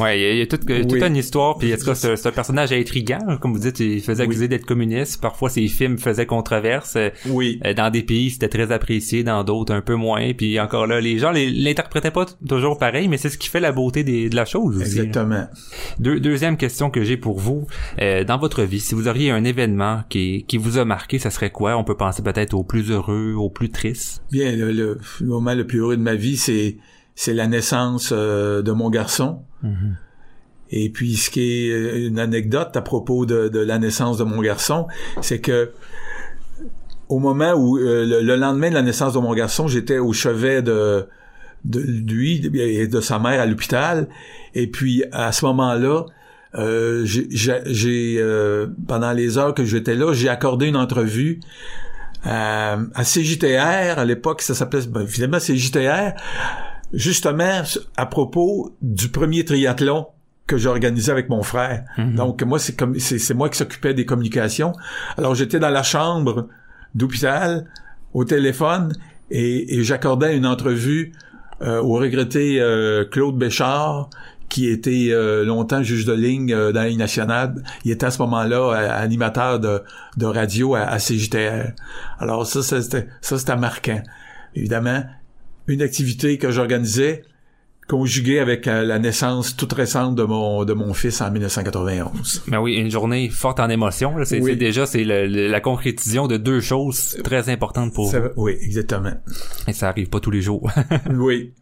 [0.00, 2.72] Ouais, il y y a toute, une histoire, puis en tout cas, c'est un personnage
[2.72, 7.10] intriguant, comme vous dites, il faisait accuser d'être communiste, parfois ses films faisaient controverse, euh,
[7.28, 7.60] Oui.
[7.66, 11.00] euh, dans des pays c'était très apprécié, dans d'autres un peu moins, puis encore là,
[11.00, 14.36] les gens l'interprétaient pas toujours pareil, mais c'est ce qui fait la beauté des- de
[14.36, 14.80] la chose.
[14.80, 15.46] Exactement.
[15.98, 17.66] Deux- deuxième question que j'ai pour vous,
[18.00, 21.30] euh, dans votre vie, si vous auriez un événement qui, qui vous a marqué, ça
[21.30, 21.76] serait quoi?
[21.76, 24.22] On peut penser peut-être au plus heureux, au plus triste?
[24.32, 26.76] Bien, le, le- le moment le plus heureux de ma vie, c'est
[27.22, 29.42] c'est la naissance euh, de mon garçon.
[30.70, 34.24] Et puis, ce qui est euh, une anecdote à propos de, de la naissance de
[34.24, 34.86] mon garçon,
[35.20, 35.70] c'est que
[37.10, 40.12] au moment où euh, le, le lendemain de la naissance de mon garçon, j'étais au
[40.14, 41.06] chevet de
[41.66, 44.08] de lui et de sa mère à l'hôpital.
[44.54, 46.06] Et puis à ce moment-là,
[46.54, 51.40] euh, j'ai- euh, pendant les heures que j'étais là, j'ai accordé une entrevue
[52.24, 53.98] à, à CJTR.
[53.98, 56.14] À l'époque, ça s'appelait ben, finalement CJTR,
[56.92, 57.62] justement
[57.96, 60.06] à propos du premier triathlon
[60.46, 61.84] que j'ai organisé avec mon frère.
[62.16, 64.72] Donc moi c'est comme c'est c'est moi qui s'occupais des communications.
[65.16, 66.48] Alors j'étais dans la chambre
[66.94, 67.66] d'hôpital
[68.14, 68.92] au téléphone
[69.30, 71.12] et, et j'accordais une entrevue
[71.62, 74.10] euh, au regretté euh, Claude Béchard
[74.48, 77.54] qui était euh, longtemps juge de ligne euh, dans la Ligue nationale.
[77.84, 79.82] Il était à ce moment-là animateur de,
[80.16, 81.70] de radio à, à CJTR.
[82.18, 84.02] Alors ça, ça, c'était ça c'était marquant.
[84.56, 85.04] Évidemment,
[85.70, 87.22] une activité que j'organisais
[87.88, 92.44] conjuguée avec euh, la naissance toute récente de mon de mon fils en 1991.
[92.46, 94.16] Ben oui, une journée forte en émotion.
[94.16, 94.24] là.
[94.24, 94.50] C'est Oui.
[94.52, 98.28] c'est déjà c'est le- le- la concrétisation de deux choses très importantes pour Ça vous.
[98.36, 99.12] oui, exactement.
[99.66, 100.70] Et ça arrive pas tous les jours.
[101.12, 101.52] Oui.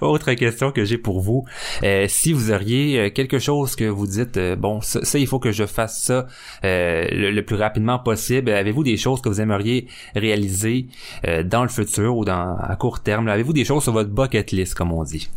[0.00, 1.44] Autre question que j'ai pour vous.
[1.82, 5.26] Euh, si vous auriez euh, quelque chose que vous dites, euh, bon, ça, ça, il
[5.26, 6.26] faut que je fasse ça
[6.64, 8.50] euh, le, plus rapidement possible.
[8.50, 10.88] Avez-vous des choses que vous aimeriez réaliser
[11.26, 13.28] euh, dans le futur ou dans à court terme?
[13.28, 15.28] Avez-vous des choses sur votre bucket list, comme on dit?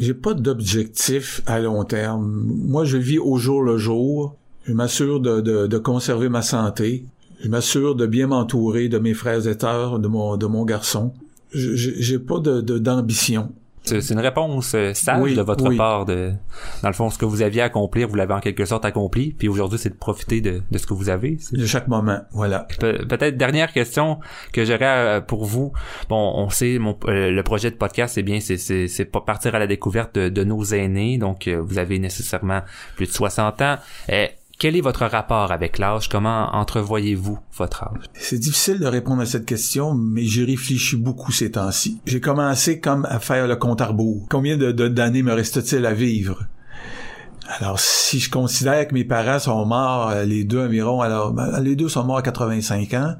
[0.00, 2.26] J'ai pas d'objectif à long terme.
[2.66, 4.36] Moi, je vis au jour le jour.
[4.64, 7.04] Je m'assure de, de, de, conserver ma santé.
[7.42, 11.12] Je m'assure de bien m'entourer de mes frères et sœurs, de mon, de mon garçon.
[11.52, 13.52] J'ai pas de d'ambition.
[13.84, 16.04] C'est une réponse euh, sage de votre part.
[16.04, 16.32] De,
[16.82, 19.32] dans le fond, ce que vous aviez à accomplir, vous l'avez en quelque sorte accompli.
[19.32, 21.38] Puis aujourd'hui, c'est de profiter de, de, ce que vous avez.
[21.52, 22.66] De chaque moment, voilà.
[22.78, 24.18] peut-être dernière question
[24.52, 25.72] que j'aurais euh, pour vous.
[26.08, 29.58] Bon, on sait, mon, euh, le projet de podcast, c'est bien, c'est pas partir à
[29.58, 31.18] la découverte de, de nos aînés.
[31.18, 32.62] Donc, vous avez nécessairement
[32.96, 33.76] plus de 60 ans.
[34.08, 34.30] Et
[34.62, 36.08] quel est votre rapport avec l'âge?
[36.08, 38.04] Comment entrevoyez-vous votre âge?
[38.14, 42.00] C'est difficile de répondre à cette question, mais j'y réfléchis beaucoup ces temps-ci.
[42.06, 44.24] J'ai commencé comme à faire le compte à rebours.
[44.30, 46.46] Combien de, d'années me reste-t-il à vivre?
[47.58, 51.60] Alors, si je considère que mes parents sont morts, euh, les deux environ, alors, ben,
[51.60, 53.16] les deux sont morts à 85 ans.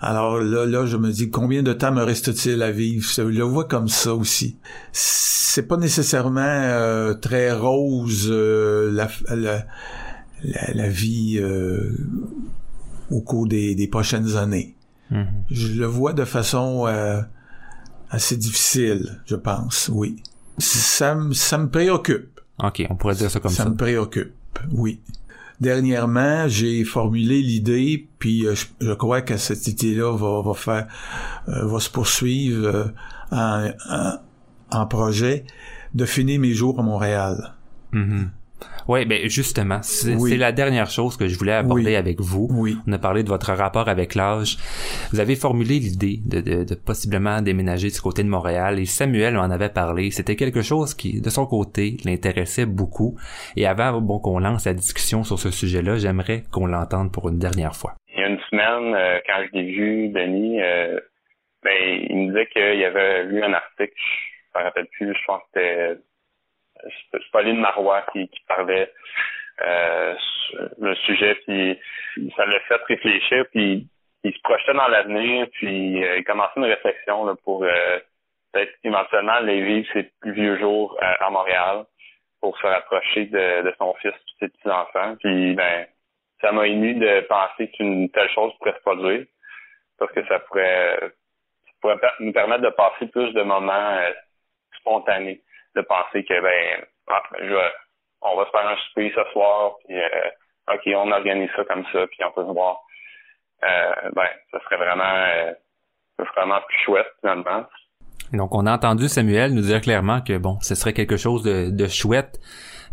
[0.00, 3.06] Alors là, là, je me dis, combien de temps me reste-t-il à vivre?
[3.06, 4.56] Je le vois comme ça aussi.
[4.92, 9.66] C'est pas nécessairement euh, très rose, euh, la,
[10.42, 11.96] la, vie euh,
[13.10, 14.74] au cours des, prochaines années.
[15.12, 15.26] Mm-hmm.
[15.50, 17.20] Je le vois de façon euh,
[18.10, 20.22] assez difficile, je pense, oui.
[20.58, 22.40] Ça, me préoccupe.
[22.62, 23.64] OK, on pourrait dire ça comme ça.
[23.64, 24.34] Ça me préoccupe,
[24.72, 25.00] oui.
[25.60, 30.86] Dernièrement, j'ai formulé l'idée, puis euh, je, crois que cette idée-là va, va faire,
[31.46, 32.92] va se poursuivre
[33.30, 33.70] en,
[34.70, 35.44] en, projet,
[35.94, 37.54] de finir mes jours à Montréal.
[37.94, 38.28] Mm-hmm.
[38.88, 42.48] Oui, ben justement, c'est la dernière chose que je voulais aborder avec vous.
[42.50, 42.76] Oui.
[42.86, 44.56] On a parlé de votre rapport avec l'âge.
[45.12, 49.36] Vous avez formulé l'idée de, de, de, possiblement déménager du côté de Montréal et Samuel
[49.36, 50.10] en avait parlé.
[50.10, 53.16] C'était quelque chose qui, de son côté, l'intéressait beaucoup.
[53.56, 57.38] Et avant bon qu'on lance la discussion sur ce sujet-là, j'aimerais qu'on l'entende pour une
[57.38, 57.94] dernière fois.
[58.14, 60.98] Il y a une semaine, euh, quand je l'ai vu, Denis, euh,
[61.62, 61.72] ben,
[62.08, 63.92] il me disait qu'il avait lu un article,
[64.54, 66.00] je me rappelle plus, je pense que c'était
[67.32, 68.90] Pauline Marois qui, qui parlait
[69.62, 70.14] euh,
[70.78, 71.80] le sujet, puis
[72.36, 73.86] ça l'a fait réfléchir, puis
[74.24, 77.98] il se projetait dans l'avenir, puis euh, il commençait une réflexion là, pour euh,
[78.52, 81.84] peut-être éventuellement aller vivre ses plus vieux jours à, à Montréal
[82.40, 85.16] pour se rapprocher de, de son fils et ses petits-enfants.
[85.20, 85.86] Puis ben
[86.42, 89.24] ça m'a ému de penser qu'une telle chose pourrait se produire
[89.98, 93.98] parce que ça pourrait, ça pourrait nous permettre de passer plus de moments
[94.78, 95.40] spontanés
[95.76, 97.22] de penser que ben, ah,
[98.22, 101.84] on va se faire un souper ce soir, puis euh, ok, on organise ça comme
[101.92, 102.80] ça, puis on peut se voir.
[103.62, 105.52] Euh, ben, ça serait vraiment, euh,
[106.18, 107.66] ça serait vraiment plus chouette finalement.
[108.32, 111.70] Donc, on a entendu Samuel nous dire clairement que bon, ce serait quelque chose de,
[111.70, 112.40] de chouette.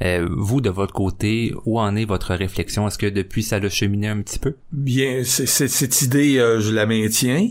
[0.02, 2.88] Euh, vous, de votre côté, où en est votre réflexion?
[2.88, 4.56] Est-ce que depuis, ça l'a cheminé un petit peu?
[4.72, 7.50] Bien, cette idée, euh, je la maintiens.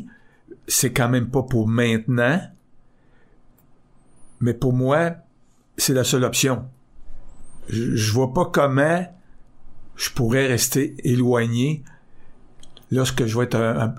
[0.66, 2.40] C'est quand même pas pour maintenant.
[4.42, 5.12] Mais pour moi,
[5.78, 6.64] c'est la seule option.
[7.68, 9.06] Je, je vois pas comment
[9.96, 11.84] je pourrais rester éloigné
[12.90, 13.94] lorsque je vais être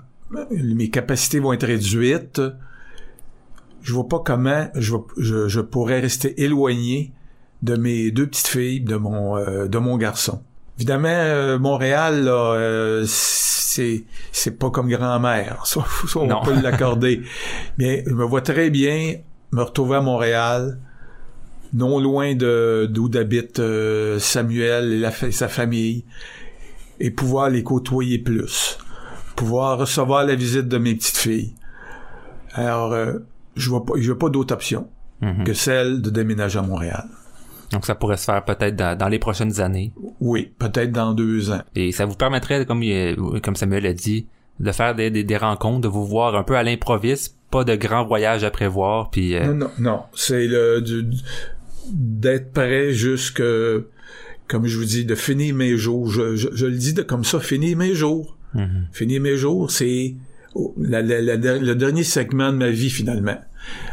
[0.50, 2.40] mes capacités vont être réduites.
[3.82, 7.12] Je vois pas comment je, je, pourrais rester éloigné
[7.62, 10.42] de mes deux petites filles, de mon euh, de mon garçon.
[10.78, 15.84] Évidemment, euh, Montréal, euh, c'est c'est pas comme grand-mère, ça,
[16.16, 17.22] on peut l'accorder.
[17.78, 19.16] Mais je me vois très bien
[19.54, 20.78] me retrouver à Montréal,
[21.72, 26.04] non loin de d'où habite euh, Samuel et, la, sa famille,
[26.98, 28.78] et pouvoir les côtoyer plus,
[29.36, 31.54] pouvoir recevoir la visite de mes petites filles.
[32.52, 33.14] Alors, euh,
[33.54, 34.88] je vois pas, je vois pas d'autre option
[35.20, 35.44] mhm.
[35.44, 37.04] que celle de déménager à Montréal.
[37.70, 39.92] Donc ça pourrait se faire peut-être dans, les prochaines années.
[40.20, 41.62] Oui, peut-être dans deux ans.
[41.76, 42.82] Et ça vous permettrait, comme,
[43.40, 44.26] comme Samuel a dit,
[44.60, 48.04] de faire des, des, rencontres, de vous voir un peu à l'improviste, pas de grands
[48.04, 49.36] voyages à prévoir, puis...
[49.36, 50.00] Euh, non, non, non.
[50.14, 50.82] C'est le
[51.92, 53.42] d'être prêt jusque,
[54.48, 56.10] comme je vous dis, de finir mes jours.
[56.10, 58.36] Je, je, le dis de comme ça, finir mes jours.
[58.56, 58.86] Mm-hmm.
[58.92, 60.16] Finir mes jours, c'est
[60.56, 63.38] le dernier segment de ma vie finalement.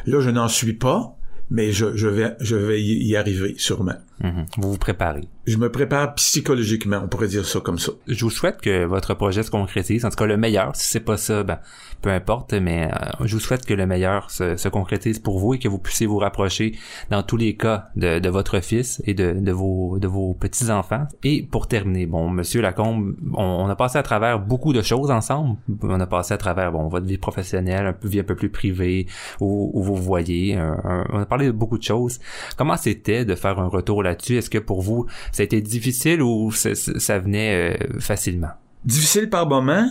[0.07, 1.16] Là, je n'en suis pas,
[1.51, 3.97] mais je, je vais, je vais y arriver sûrement.
[4.24, 4.45] Mhm.
[4.57, 5.28] Vous vous préparez.
[5.47, 7.91] Je me prépare psychologiquement, on pourrait dire ça comme ça.
[8.07, 10.05] Je vous souhaite que votre projet se concrétise.
[10.05, 10.76] En tout cas, le meilleur.
[10.76, 11.59] Si c'est pas ça, ben,
[12.01, 15.59] peu importe, mais euh, je vous souhaite que le meilleur se, concrétise pour vous et
[15.59, 16.78] que vous puissiez vous rapprocher
[17.09, 21.07] dans tous les cas de, votre fils et de, de vos, de vos petits-enfants.
[21.24, 25.57] Et pour terminer, bon, monsieur Lacombe, on, a passé à travers beaucoup de choses ensemble.
[25.82, 28.51] On a passé à travers, bon, votre vie professionnelle, un peu vie un peu plus
[28.51, 29.07] privée,
[29.39, 30.57] où, où vous voyez.
[30.57, 32.19] on a parlé de beaucoup de choses.
[32.57, 36.22] Comment c'était de faire un retour là est-ce que pour vous, ça a été difficile
[36.22, 38.51] ou ça, venait euh, facilement?
[38.86, 39.89] Difficile par moment,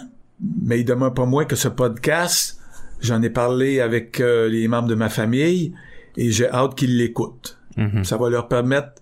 [0.62, 2.60] mais il demeure pas moins que ce podcast,
[3.00, 5.72] j'en ai parlé avec euh, les membres de ma famille
[6.16, 7.58] et j'ai hâte qu'ils l'écoutent.
[7.76, 8.04] Mhm.
[8.04, 8.94] Ça va leur permettre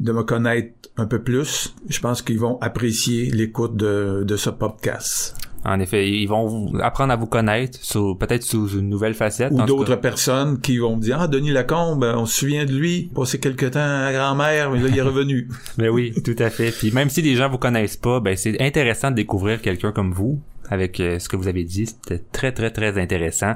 [0.00, 1.74] de me connaître un peu plus.
[1.88, 5.36] Je pense qu'ils vont apprécier l'écoute de, de ce podcast.
[5.64, 9.52] En effet, ils vont apprendre à vous connaître, sous, peut-être sous une nouvelle facette.
[9.52, 13.10] Ou d'autres personnes qui vont me dire, ah, Denis Lacombe, on se souvient de lui,
[13.14, 15.48] passé quelque temps à la grand-mère, mais là, il est revenu.
[15.78, 16.70] Ben oui, tout à fait.
[16.72, 20.12] Puis même si les gens vous connaissent pas, ben c'est intéressant de découvrir quelqu'un comme
[20.12, 20.40] vous
[20.70, 21.86] avec euh, ce que vous avez dit.
[21.86, 23.54] C'était très, très, très intéressant.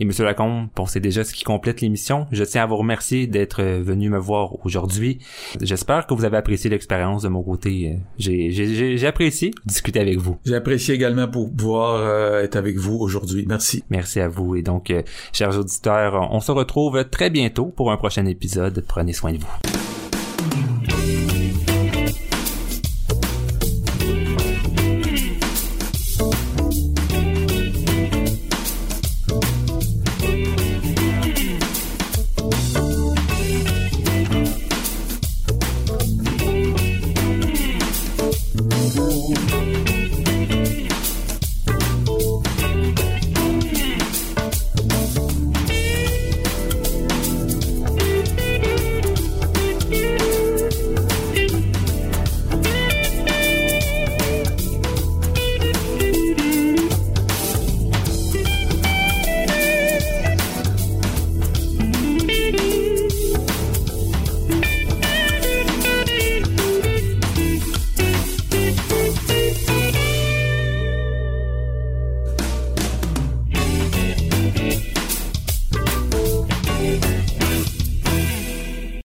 [0.00, 2.26] Et Monsieur Lacombe, bon, c'est déjà ce qui complète l'émission.
[2.32, 5.18] Je tiens à vous remercier d'être euh, venu me voir aujourd'hui.
[5.60, 7.92] J'espère que vous avez apprécié l'expérience de mon côté.
[7.92, 10.36] Euh, J'ai, j'ai, j'ai- j'ai apprécié discuter avec vous.
[10.44, 13.44] J'ai apprécié également pour pouvoir euh, être avec vous aujourd'hui.
[13.48, 13.82] Merci.
[13.90, 14.56] Merci à vous.
[14.56, 15.02] Et donc, euh,
[15.32, 18.84] chers auditeurs, on se retrouve très bientôt pour un prochain épisode.
[18.86, 20.05] Prenez soin de vous.